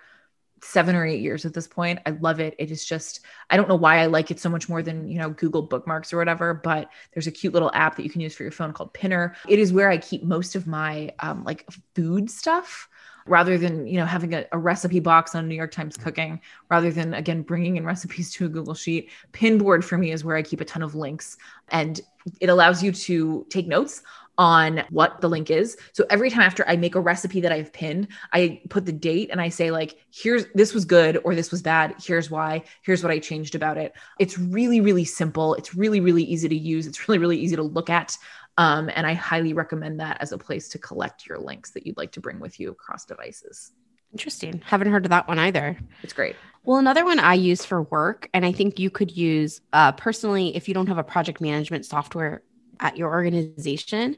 seven 0.61 0.95
or 0.95 1.05
eight 1.05 1.21
years 1.21 1.45
at 1.45 1.53
this 1.53 1.67
point. 1.67 1.99
I 2.05 2.11
love 2.11 2.39
it. 2.39 2.55
It 2.57 2.71
is 2.71 2.85
just, 2.85 3.21
I 3.49 3.57
don't 3.57 3.69
know 3.69 3.75
why 3.75 3.99
I 3.99 4.05
like 4.07 4.31
it 4.31 4.39
so 4.39 4.49
much 4.49 4.69
more 4.69 4.81
than, 4.81 5.07
you 5.07 5.19
know, 5.19 5.29
Google 5.29 5.61
bookmarks 5.61 6.13
or 6.13 6.17
whatever, 6.17 6.53
but 6.53 6.89
there's 7.13 7.27
a 7.27 7.31
cute 7.31 7.53
little 7.53 7.71
app 7.73 7.95
that 7.95 8.03
you 8.03 8.09
can 8.09 8.21
use 8.21 8.35
for 8.35 8.43
your 8.43 8.51
phone 8.51 8.73
called 8.73 8.93
Pinner. 8.93 9.35
It 9.47 9.59
is 9.59 9.73
where 9.73 9.89
I 9.89 9.97
keep 9.97 10.23
most 10.23 10.55
of 10.55 10.67
my 10.67 11.11
um, 11.19 11.43
like 11.43 11.67
food 11.93 12.29
stuff 12.29 12.89
rather 13.27 13.57
than 13.57 13.87
you 13.87 13.97
know 13.97 14.05
having 14.05 14.33
a, 14.33 14.45
a, 14.51 14.57
recipe 14.57 14.99
box 14.99 15.33
on 15.33 15.47
new 15.47 15.55
york 15.55 15.71
times 15.71 15.97
cooking 15.97 16.39
rather 16.69 16.91
than 16.91 17.13
again 17.13 17.41
bringing 17.41 17.77
in 17.77 17.85
recipes 17.85 18.31
to 18.31 18.45
a 18.45 18.49
google 18.49 18.75
sheet 18.75 19.09
pinboard 19.33 19.83
for 19.83 19.97
me 19.97 20.11
is 20.11 20.23
where 20.23 20.35
i 20.35 20.43
keep 20.43 20.61
a 20.61 20.65
ton 20.65 20.83
of 20.83 20.93
links 20.95 21.37
and 21.69 22.01
it 22.39 22.49
allows 22.49 22.83
you 22.83 22.91
to 22.91 23.45
take 23.49 23.67
notes 23.67 24.03
on 24.37 24.83
what 24.89 25.21
the 25.21 25.29
link 25.29 25.49
is. 25.49 25.77
So 25.93 26.05
every 26.09 26.29
time 26.29 26.41
after 26.41 26.67
I 26.67 26.75
make 26.75 26.95
a 26.95 26.99
recipe 26.99 27.41
that 27.41 27.51
I've 27.51 27.71
pinned, 27.71 28.07
I 28.33 28.61
put 28.69 28.85
the 28.85 28.91
date 28.91 29.29
and 29.31 29.41
I 29.41 29.49
say 29.49 29.71
like, 29.71 29.97
here's 30.11 30.45
this 30.53 30.73
was 30.73 30.85
good 30.85 31.19
or 31.23 31.35
this 31.35 31.51
was 31.51 31.61
bad. 31.61 31.95
Here's 32.03 32.29
why. 32.29 32.63
Here's 32.81 33.03
what 33.03 33.11
I 33.11 33.19
changed 33.19 33.55
about 33.55 33.77
it. 33.77 33.93
It's 34.19 34.37
really 34.37 34.81
really 34.81 35.05
simple. 35.05 35.55
It's 35.55 35.75
really 35.75 35.99
really 35.99 36.23
easy 36.23 36.49
to 36.49 36.55
use. 36.55 36.87
It's 36.87 37.07
really 37.07 37.19
really 37.19 37.39
easy 37.39 37.55
to 37.55 37.63
look 37.63 37.89
at. 37.89 38.17
Um, 38.57 38.89
and 38.95 39.05
I 39.05 39.13
highly 39.13 39.53
recommend 39.53 39.99
that 39.99 40.17
as 40.21 40.31
a 40.31 40.37
place 40.37 40.69
to 40.69 40.77
collect 40.77 41.27
your 41.27 41.37
links 41.37 41.71
that 41.71 41.85
you'd 41.85 41.97
like 41.97 42.13
to 42.13 42.21
bring 42.21 42.39
with 42.39 42.59
you 42.59 42.71
across 42.71 43.05
devices. 43.05 43.73
Interesting. 44.13 44.61
Haven't 44.65 44.91
heard 44.91 45.05
of 45.05 45.09
that 45.09 45.27
one 45.27 45.39
either. 45.39 45.77
It's 46.01 46.13
great. 46.13 46.37
Well, 46.63 46.77
another 46.77 47.03
one 47.03 47.19
I 47.19 47.33
use 47.33 47.65
for 47.65 47.81
work, 47.83 48.29
and 48.33 48.45
I 48.45 48.53
think 48.53 48.79
you 48.79 48.89
could 48.89 49.15
use 49.15 49.59
uh, 49.73 49.91
personally 49.91 50.55
if 50.55 50.69
you 50.69 50.73
don't 50.73 50.87
have 50.87 50.97
a 50.97 51.03
project 51.03 51.41
management 51.41 51.85
software 51.85 52.41
at 52.79 52.97
your 52.97 53.09
organization, 53.09 54.17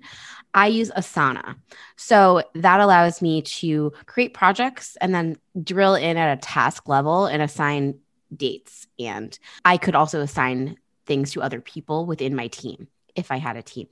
I 0.54 0.68
use 0.68 0.92
Asana. 0.92 1.56
So 1.96 2.44
that 2.56 2.80
allows 2.80 3.22
me 3.22 3.42
to 3.44 3.94
create 4.06 4.34
projects 4.34 4.98
and 5.02 5.14
then 5.14 5.38
drill 5.62 5.96
in 5.96 6.18
at 6.18 6.38
a 6.38 6.42
task 6.42 6.88
level 6.88 7.26
and 7.26 7.42
assign 7.42 8.00
dates. 8.36 8.88
And 9.00 9.38
I 9.64 9.78
could 9.78 9.96
also 9.96 10.22
assign 10.22 10.78
things 11.06 11.32
to 11.32 11.42
other 11.42 11.62
people 11.62 12.06
within 12.06 12.36
my 12.36 12.48
team 12.48 12.88
if 13.16 13.32
I 13.32 13.38
had 13.38 13.58
a 13.58 13.62
team. 13.62 13.88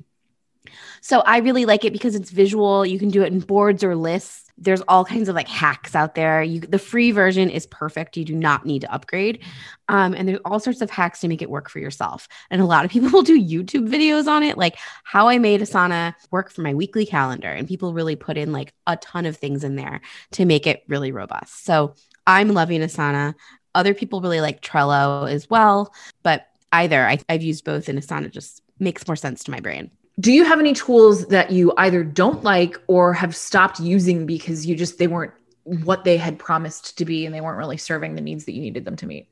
So 1.02 1.22
I 1.22 1.40
really 1.40 1.66
like 1.66 1.86
it 1.86 1.94
because 1.94 2.16
it's 2.16 2.30
visual. 2.30 2.86
You 2.86 3.00
can 3.00 3.10
do 3.10 3.24
it 3.24 3.32
in 3.32 3.40
boards 3.40 3.84
or 3.84 3.96
lists 3.96 4.46
there's 4.58 4.82
all 4.88 5.04
kinds 5.04 5.28
of 5.28 5.36
like 5.36 5.48
hacks 5.48 5.96
out 5.96 6.16
there. 6.16 6.42
You, 6.42 6.62
the 6.62 6.80
free 6.80 7.12
version 7.12 7.50
is 7.50 7.66
perfect. 7.66 8.16
You 8.16 8.24
do 8.24 8.36
not 8.36 8.66
need 8.66 8.82
to 8.82 8.94
upgrade. 8.94 9.44
Um, 9.90 10.14
and 10.14 10.28
there's 10.28 10.40
all 10.46 10.60
sorts 10.60 10.82
of 10.82 10.90
hacks 10.90 11.20
to 11.22 11.28
make 11.28 11.42
it 11.42 11.50
work 11.50 11.70
for 11.70 11.80
yourself. 11.80 12.28
And 12.50 12.62
a 12.62 12.66
lot 12.66 12.86
of 12.86 12.92
people 12.92 13.10
will 13.14 13.22
do 13.22 13.42
YouTube 13.42 13.90
videos 13.90 14.28
on 14.28 14.44
it, 14.44 14.58
like 14.58 14.78
how 15.04 15.28
I 15.28 15.40
made 15.40 15.62
Asana 15.62 16.14
work 16.32 16.52
for 16.52 16.62
my 16.62 16.74
weekly 16.74 17.06
calendar. 17.06 17.50
And 17.50 17.68
people 17.68 17.94
really 17.94 18.16
put 18.16 18.38
in 18.38 18.52
like 18.52 18.74
a 18.88 18.96
ton 18.98 19.26
of 19.26 19.36
things 19.38 19.64
in 19.64 19.76
there 19.76 20.02
to 20.32 20.46
make 20.46 20.68
it 20.68 20.84
really 20.88 21.12
robust. 21.12 21.66
So 21.66 21.96
I'm 22.26 22.50
loving 22.50 22.82
Asana. 22.82 23.36
Other 23.74 23.94
people 23.94 24.22
really 24.22 24.42
like 24.42 24.62
Trello 24.62 25.30
as 25.30 25.50
well. 25.50 25.94
But 26.24 26.48
either 26.72 27.06
I, 27.06 27.20
I've 27.28 27.44
used 27.44 27.66
both, 27.66 27.90
and 27.90 28.00
Asana 28.00 28.32
just 28.32 28.62
makes 28.80 29.06
more 29.06 29.16
sense 29.18 29.44
to 29.44 29.52
my 29.52 29.60
brain 29.60 29.92
do 30.20 30.32
you 30.32 30.46
have 30.46 30.60
any 30.60 30.74
tools 30.74 31.28
that 31.28 31.52
you 31.52 31.74
either 31.78 32.04
don't 32.04 32.44
like 32.44 32.78
or 32.88 33.14
have 33.14 33.36
stopped 33.36 33.80
using 33.80 34.26
because 34.26 34.66
you 34.66 34.76
just 34.76 34.98
they 34.98 35.08
weren't 35.08 35.34
what 35.64 36.04
they 36.04 36.18
had 36.18 36.40
promised 36.40 36.98
to 36.98 37.06
be 37.06 37.26
and 37.26 37.34
they 37.34 37.42
weren't 37.42 37.58
really 37.58 37.78
serving 37.78 38.16
the 38.16 38.22
needs 38.22 38.46
that 38.46 38.54
you 38.54 38.62
needed 38.62 38.86
them 38.86 38.96
to 38.96 39.06
meet? 39.06 39.28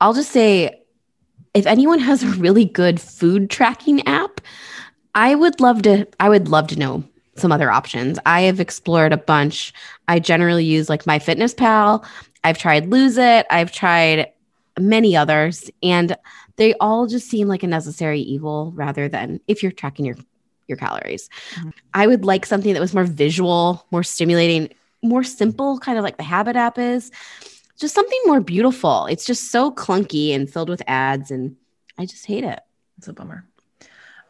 I'll 0.00 0.14
just 0.14 0.30
say 0.30 0.82
if 1.54 1.66
anyone 1.66 1.98
has 2.00 2.22
a 2.22 2.28
really 2.32 2.64
good 2.64 3.00
food 3.00 3.50
tracking 3.50 4.06
app 4.06 4.40
i 5.16 5.34
would 5.34 5.60
love 5.60 5.82
to 5.82 6.06
i 6.20 6.28
would 6.28 6.48
love 6.48 6.68
to 6.68 6.78
know 6.78 7.02
some 7.40 7.52
other 7.52 7.70
options. 7.70 8.18
I 8.26 8.42
have 8.42 8.60
explored 8.60 9.12
a 9.12 9.16
bunch. 9.16 9.72
I 10.08 10.18
generally 10.18 10.64
use 10.64 10.88
like 10.88 11.04
MyFitnessPal. 11.04 12.04
I've 12.44 12.58
tried 12.58 12.88
lose 12.88 13.16
it. 13.16 13.46
I've 13.50 13.72
tried 13.72 14.32
many 14.78 15.16
others. 15.16 15.70
And 15.82 16.16
they 16.60 16.74
all 16.74 17.06
just 17.06 17.26
seem 17.26 17.48
like 17.48 17.62
a 17.62 17.66
necessary 17.66 18.20
evil 18.20 18.70
rather 18.76 19.08
than 19.08 19.40
if 19.48 19.62
you're 19.62 19.72
tracking 19.72 20.04
your 20.04 20.16
your 20.68 20.76
calories. 20.76 21.30
Mm-hmm. 21.54 21.70
I 21.94 22.06
would 22.06 22.24
like 22.26 22.44
something 22.44 22.74
that 22.74 22.80
was 22.80 22.92
more 22.92 23.04
visual, 23.04 23.86
more 23.90 24.02
stimulating, 24.02 24.68
more 25.02 25.24
simple, 25.24 25.78
kind 25.78 25.96
of 25.96 26.04
like 26.04 26.18
the 26.18 26.22
Habit 26.22 26.56
app 26.56 26.78
is. 26.78 27.10
Just 27.78 27.94
something 27.94 28.20
more 28.26 28.40
beautiful. 28.42 29.06
It's 29.06 29.24
just 29.24 29.50
so 29.50 29.72
clunky 29.72 30.34
and 30.34 30.48
filled 30.48 30.68
with 30.68 30.82
ads, 30.86 31.30
and 31.30 31.56
I 31.98 32.04
just 32.04 32.26
hate 32.26 32.44
it. 32.44 32.60
It's 32.98 33.08
a 33.08 33.14
bummer. 33.14 33.46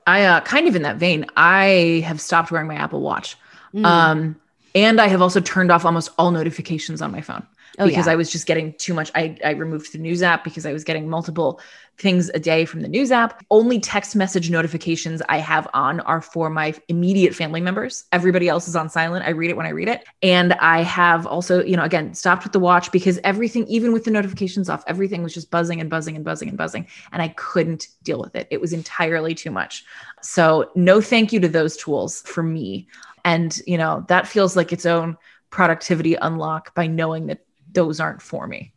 I 0.07 0.25
uh, 0.25 0.41
kind 0.43 0.69
of 0.69 0.77
in 0.77 0.83
that 0.83 0.99
vein, 0.99 1.27
I 1.37 2.05
have 2.07 2.21
stopped 2.21 2.53
wearing 2.53 2.69
my 2.69 2.77
Apple 2.77 3.01
Watch. 3.01 3.37
Mm. 3.75 3.85
Um, 3.85 4.41
and 4.75 5.01
I 5.01 5.09
have 5.09 5.23
also 5.23 5.41
turned 5.41 5.71
off 5.71 5.85
almost 5.85 6.11
all 6.19 6.31
notifications 6.31 7.03
on 7.03 7.11
my 7.11 7.21
phone 7.21 7.47
oh, 7.79 7.87
because 7.87 8.07
yeah. 8.07 8.13
I 8.13 8.17
was 8.17 8.31
just 8.31 8.47
getting 8.47 8.73
too 8.75 8.95
much. 8.95 9.11
I, 9.15 9.37
I 9.45 9.51
removed 9.51 9.93
the 9.93 9.99
news 9.99 10.23
app 10.23 10.45
because 10.45 10.67
I 10.67 10.73
was 10.73 10.85
getting 10.85 11.09
multiple 11.09 11.61
things 11.99 12.31
a 12.31 12.39
day 12.39 12.65
from 12.65 12.81
the 12.81 12.89
news 12.89 13.13
app. 13.13 13.45
Only 13.51 13.79
text 13.79 14.17
message 14.17 14.51
notifications 14.51 15.21
I 15.29 15.39
have 15.39 15.69
on 15.75 16.01
are 16.01 16.23
for 16.23 16.49
my 16.49 16.75
immediate 16.89 17.35
family 17.35 17.61
members. 17.61 18.05
Everybody 18.11 18.49
else 18.49 18.67
is 18.67 18.75
on 18.75 18.89
silent. 18.89 19.27
I 19.27 19.31
read 19.31 19.51
it 19.51 19.57
when 19.57 19.67
I 19.67 19.71
read 19.71 19.89
it. 19.89 20.05
And 20.23 20.55
I 20.55 20.83
have 20.83 21.27
also, 21.27 21.63
you 21.63 21.77
know, 21.77 21.85
again, 21.85 22.15
stopped 22.15 22.45
with 22.45 22.53
the 22.53 22.61
watch 22.61 22.91
because 22.91 23.19
everything, 23.23 23.67
even 23.67 23.93
with 23.93 24.05
the 24.05 24.11
notifications 24.11 24.71
off, 24.71 24.83
everything 24.87 25.23
was 25.23 25.35
just 25.35 25.51
buzzing 25.51 25.81
and 25.81 25.91
buzzing 25.91 26.17
and 26.17 26.25
buzzing 26.25 26.49
and 26.49 26.57
buzzing. 26.57 26.87
And 27.13 27.21
I 27.21 27.29
couldn't 27.29 27.89
deal 28.03 28.21
with 28.21 28.35
it. 28.35 28.49
It 28.51 28.61
was 28.61 28.73
entirely 28.73 29.35
too 29.35 29.51
much. 29.51 29.85
So, 30.23 30.71
no 30.75 31.01
thank 31.01 31.33
you 31.33 31.41
to 31.41 31.49
those 31.49 31.77
tools 31.77 32.23
for 32.23 32.43
me. 32.43 32.89
And, 33.25 33.57
you 33.67 33.79
know, 33.79 34.05
that 34.09 34.27
feels 34.27 34.57
like 34.57 34.73
its 34.73 34.87
own 34.87 35.17
productivity 35.51 36.15
unlock 36.15 36.75
by 36.75 36.87
knowing 36.87 37.27
that 37.27 37.45
those 37.73 38.01
aren't 38.01 38.23
for 38.23 38.47
me. 38.47 38.73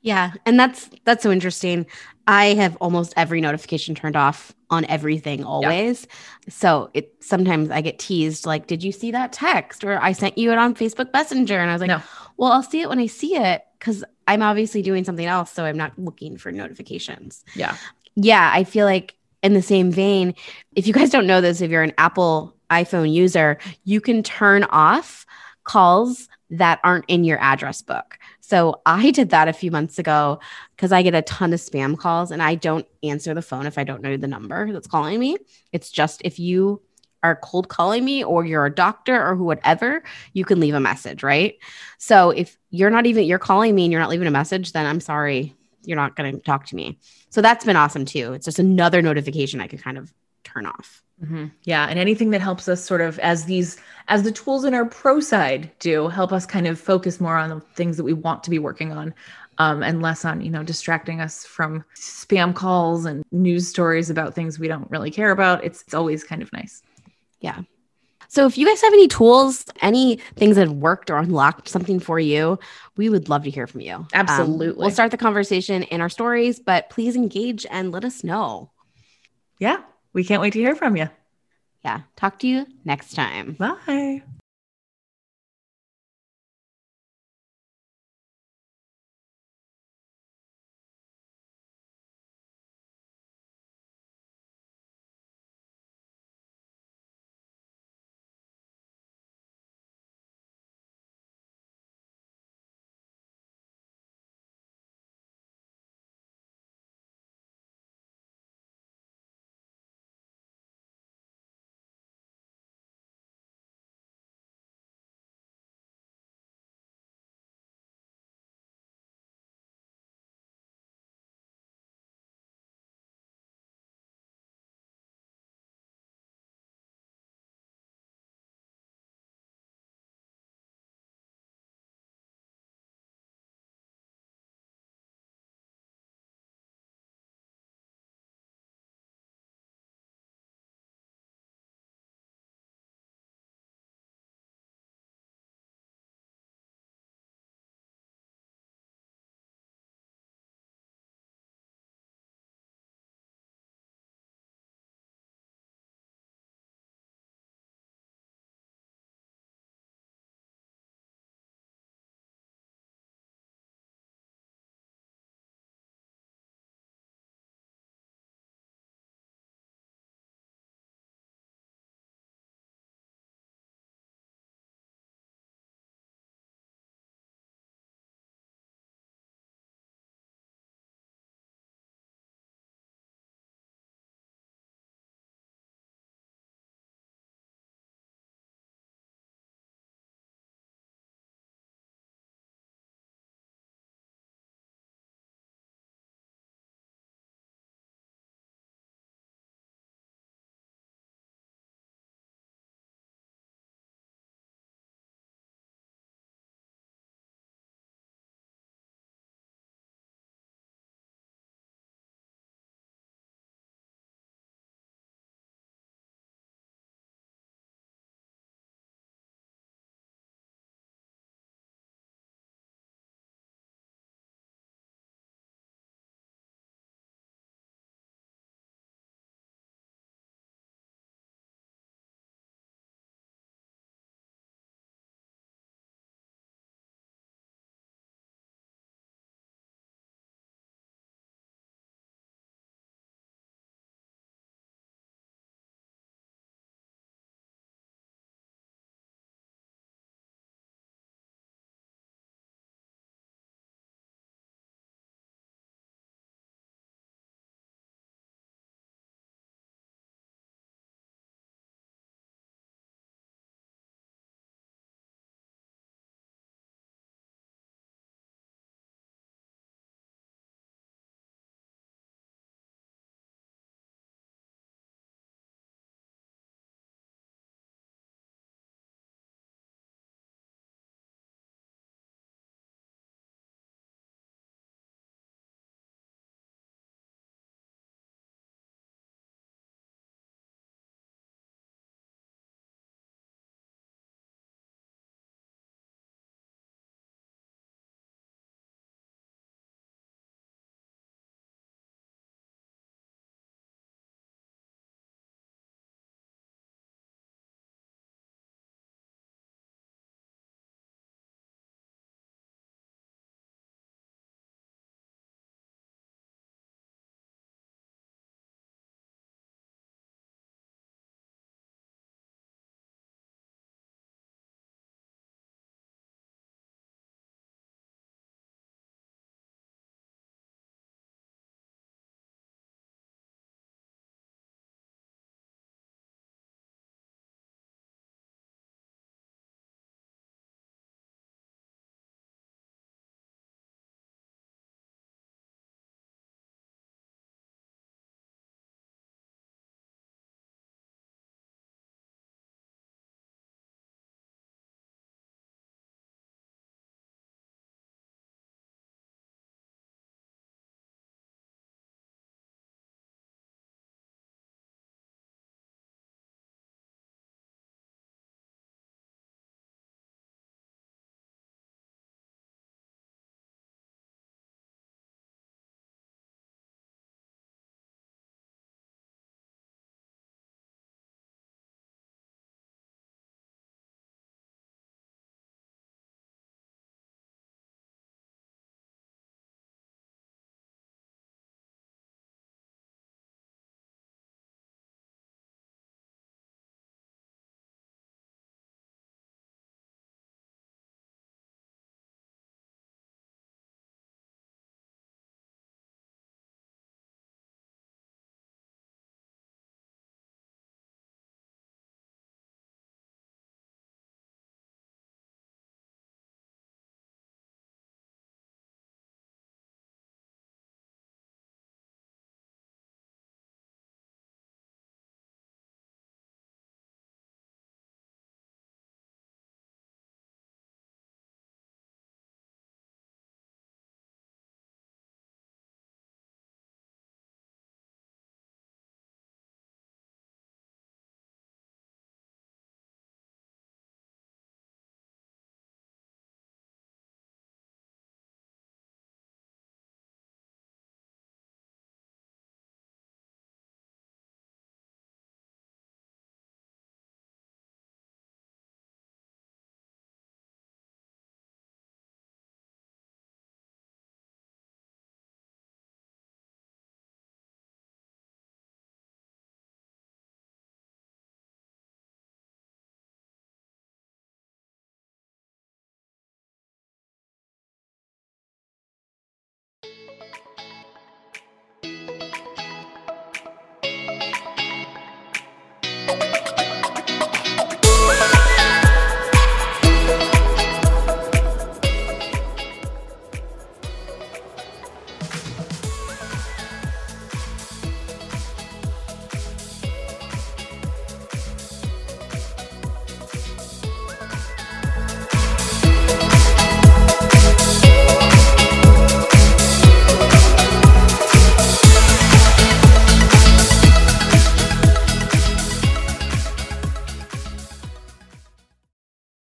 Yeah, 0.00 0.32
and 0.46 0.58
that's 0.58 0.88
that's 1.04 1.22
so 1.22 1.32
interesting. 1.32 1.86
I 2.26 2.54
have 2.54 2.76
almost 2.76 3.14
every 3.16 3.40
notification 3.40 3.94
turned 3.94 4.14
off 4.14 4.54
on 4.70 4.84
everything 4.84 5.44
always. 5.44 6.06
Yeah. 6.06 6.50
So 6.50 6.90
it 6.94 7.14
sometimes 7.20 7.70
I 7.70 7.80
get 7.80 7.98
teased 7.98 8.46
like, 8.46 8.68
"Did 8.68 8.84
you 8.84 8.92
see 8.92 9.10
that 9.10 9.32
text?" 9.32 9.82
or 9.82 10.00
"I 10.00 10.12
sent 10.12 10.38
you 10.38 10.52
it 10.52 10.58
on 10.58 10.74
Facebook 10.74 11.12
Messenger." 11.12 11.58
And 11.58 11.68
I 11.68 11.72
was 11.72 11.80
like, 11.80 11.88
no. 11.88 12.00
"Well, 12.36 12.52
I'll 12.52 12.62
see 12.62 12.80
it 12.80 12.88
when 12.88 13.00
I 13.00 13.06
see 13.06 13.34
it 13.34 13.62
cuz 13.80 14.04
I'm 14.28 14.40
obviously 14.40 14.82
doing 14.82 15.04
something 15.04 15.26
else, 15.26 15.50
so 15.50 15.64
I'm 15.64 15.76
not 15.76 15.98
looking 15.98 16.36
for 16.36 16.52
notifications." 16.52 17.44
Yeah. 17.56 17.76
Yeah, 18.14 18.50
I 18.54 18.64
feel 18.64 18.86
like 18.86 19.14
in 19.42 19.54
the 19.54 19.62
same 19.62 19.90
vein, 19.90 20.34
if 20.76 20.86
you 20.86 20.92
guys 20.92 21.10
don't 21.10 21.26
know 21.26 21.40
this, 21.40 21.60
if 21.60 21.70
you're 21.70 21.82
an 21.82 21.94
Apple 21.98 22.54
iPhone 22.70 23.12
user, 23.12 23.58
you 23.84 24.00
can 24.00 24.22
turn 24.22 24.64
off 24.64 25.26
calls 25.64 26.28
that 26.50 26.80
aren't 26.82 27.04
in 27.08 27.24
your 27.24 27.38
address 27.38 27.82
book. 27.82 28.18
So 28.40 28.80
I 28.86 29.10
did 29.18 29.30
that 29.30 29.48
a 29.48 29.52
few 29.52 29.70
months 29.70 29.98
ago 29.98 30.40
because 30.74 30.92
I 30.92 31.02
get 31.02 31.14
a 31.14 31.22
ton 31.22 31.52
of 31.52 31.60
spam 31.60 31.98
calls 31.98 32.30
and 32.30 32.42
I 32.42 32.54
don't 32.54 32.86
answer 33.02 33.34
the 33.34 33.42
phone 33.42 33.66
if 33.66 33.78
I 33.78 33.84
don't 33.84 34.02
know 34.02 34.16
the 34.16 34.26
number 34.26 34.72
that's 34.72 34.86
calling 34.86 35.20
me. 35.20 35.36
It's 35.72 35.90
just 35.90 36.22
if 36.24 36.38
you 36.38 36.82
are 37.22 37.36
cold 37.36 37.68
calling 37.68 38.04
me 38.04 38.22
or 38.22 38.44
you're 38.44 38.64
a 38.64 38.74
doctor 38.74 39.20
or 39.20 39.34
whatever, 39.36 40.02
you 40.32 40.44
can 40.44 40.60
leave 40.60 40.74
a 40.74 40.80
message, 40.80 41.22
right? 41.22 41.58
So 41.98 42.30
if 42.30 42.56
you're 42.70 42.90
not 42.90 43.06
even 43.06 43.24
you're 43.24 43.38
calling 43.38 43.74
me 43.74 43.84
and 43.84 43.92
you're 43.92 44.00
not 44.00 44.10
leaving 44.10 44.28
a 44.28 44.32
message, 44.32 44.72
then 44.72 44.86
I'm 44.86 45.00
sorry, 45.00 45.54
you're 45.84 45.96
not 45.96 46.16
going 46.16 46.32
to 46.32 46.40
talk 46.40 46.66
to 46.66 46.76
me. 46.76 46.98
So 47.30 47.42
that's 47.42 47.64
been 47.64 47.76
awesome 47.76 48.04
too. 48.04 48.34
It's 48.34 48.44
just 48.44 48.58
another 48.58 49.02
notification 49.02 49.60
I 49.60 49.66
could 49.66 49.82
kind 49.82 49.98
of 49.98 50.12
turn 50.44 50.64
off. 50.64 51.02
Mm-hmm. 51.22 51.46
Yeah, 51.64 51.86
and 51.86 51.98
anything 51.98 52.30
that 52.30 52.40
helps 52.40 52.68
us 52.68 52.84
sort 52.84 53.00
of 53.00 53.18
as 53.18 53.44
these 53.44 53.76
as 54.06 54.22
the 54.22 54.30
tools 54.30 54.64
in 54.64 54.72
our 54.72 54.84
pro 54.84 55.18
side 55.18 55.70
do 55.80 56.08
help 56.08 56.32
us 56.32 56.46
kind 56.46 56.66
of 56.66 56.78
focus 56.78 57.20
more 57.20 57.36
on 57.36 57.50
the 57.50 57.60
things 57.74 57.96
that 57.96 58.04
we 58.04 58.12
want 58.12 58.44
to 58.44 58.50
be 58.50 58.58
working 58.58 58.92
on. 58.92 59.14
Um, 59.60 59.82
and 59.82 60.00
less 60.00 60.24
on 60.24 60.40
you 60.40 60.50
know 60.50 60.62
distracting 60.62 61.20
us 61.20 61.44
from 61.44 61.84
spam 61.96 62.54
calls 62.54 63.04
and 63.04 63.24
news 63.32 63.66
stories 63.66 64.08
about 64.08 64.32
things 64.32 64.60
we 64.60 64.68
don't 64.68 64.88
really 64.88 65.10
care 65.10 65.32
about. 65.32 65.64
It's, 65.64 65.82
it's 65.82 65.94
always 65.94 66.22
kind 66.22 66.42
of 66.42 66.52
nice. 66.52 66.80
Yeah. 67.40 67.62
So 68.28 68.46
if 68.46 68.56
you 68.56 68.66
guys 68.66 68.80
have 68.82 68.92
any 68.92 69.08
tools 69.08 69.64
any 69.80 70.16
things 70.36 70.54
that 70.54 70.68
have 70.68 70.76
worked 70.76 71.10
or 71.10 71.16
unlocked 71.16 71.68
something 71.68 71.98
for 71.98 72.20
you 72.20 72.58
we 72.96 73.08
would 73.08 73.28
love 73.28 73.42
to 73.44 73.50
hear 73.50 73.66
from 73.66 73.80
you. 73.80 73.94
Um, 73.94 74.06
absolutely. 74.12 74.68
um, 74.68 74.76
we'll 74.76 74.90
start 74.90 75.10
the 75.10 75.16
conversation 75.16 75.82
in 75.84 76.00
our 76.00 76.10
stories 76.10 76.60
but 76.60 76.88
please 76.90 77.16
engage 77.16 77.66
and 77.68 77.90
let 77.90 78.04
us 78.04 78.22
know. 78.22 78.70
Yeah 79.58 79.78
we 80.18 80.24
can't 80.24 80.42
wait 80.42 80.52
to 80.52 80.58
hear 80.58 80.74
from 80.74 80.96
you. 80.96 81.08
Yeah. 81.84 82.00
Talk 82.16 82.40
to 82.40 82.48
you 82.48 82.66
next 82.84 83.14
time. 83.14 83.52
Bye. 83.52 84.22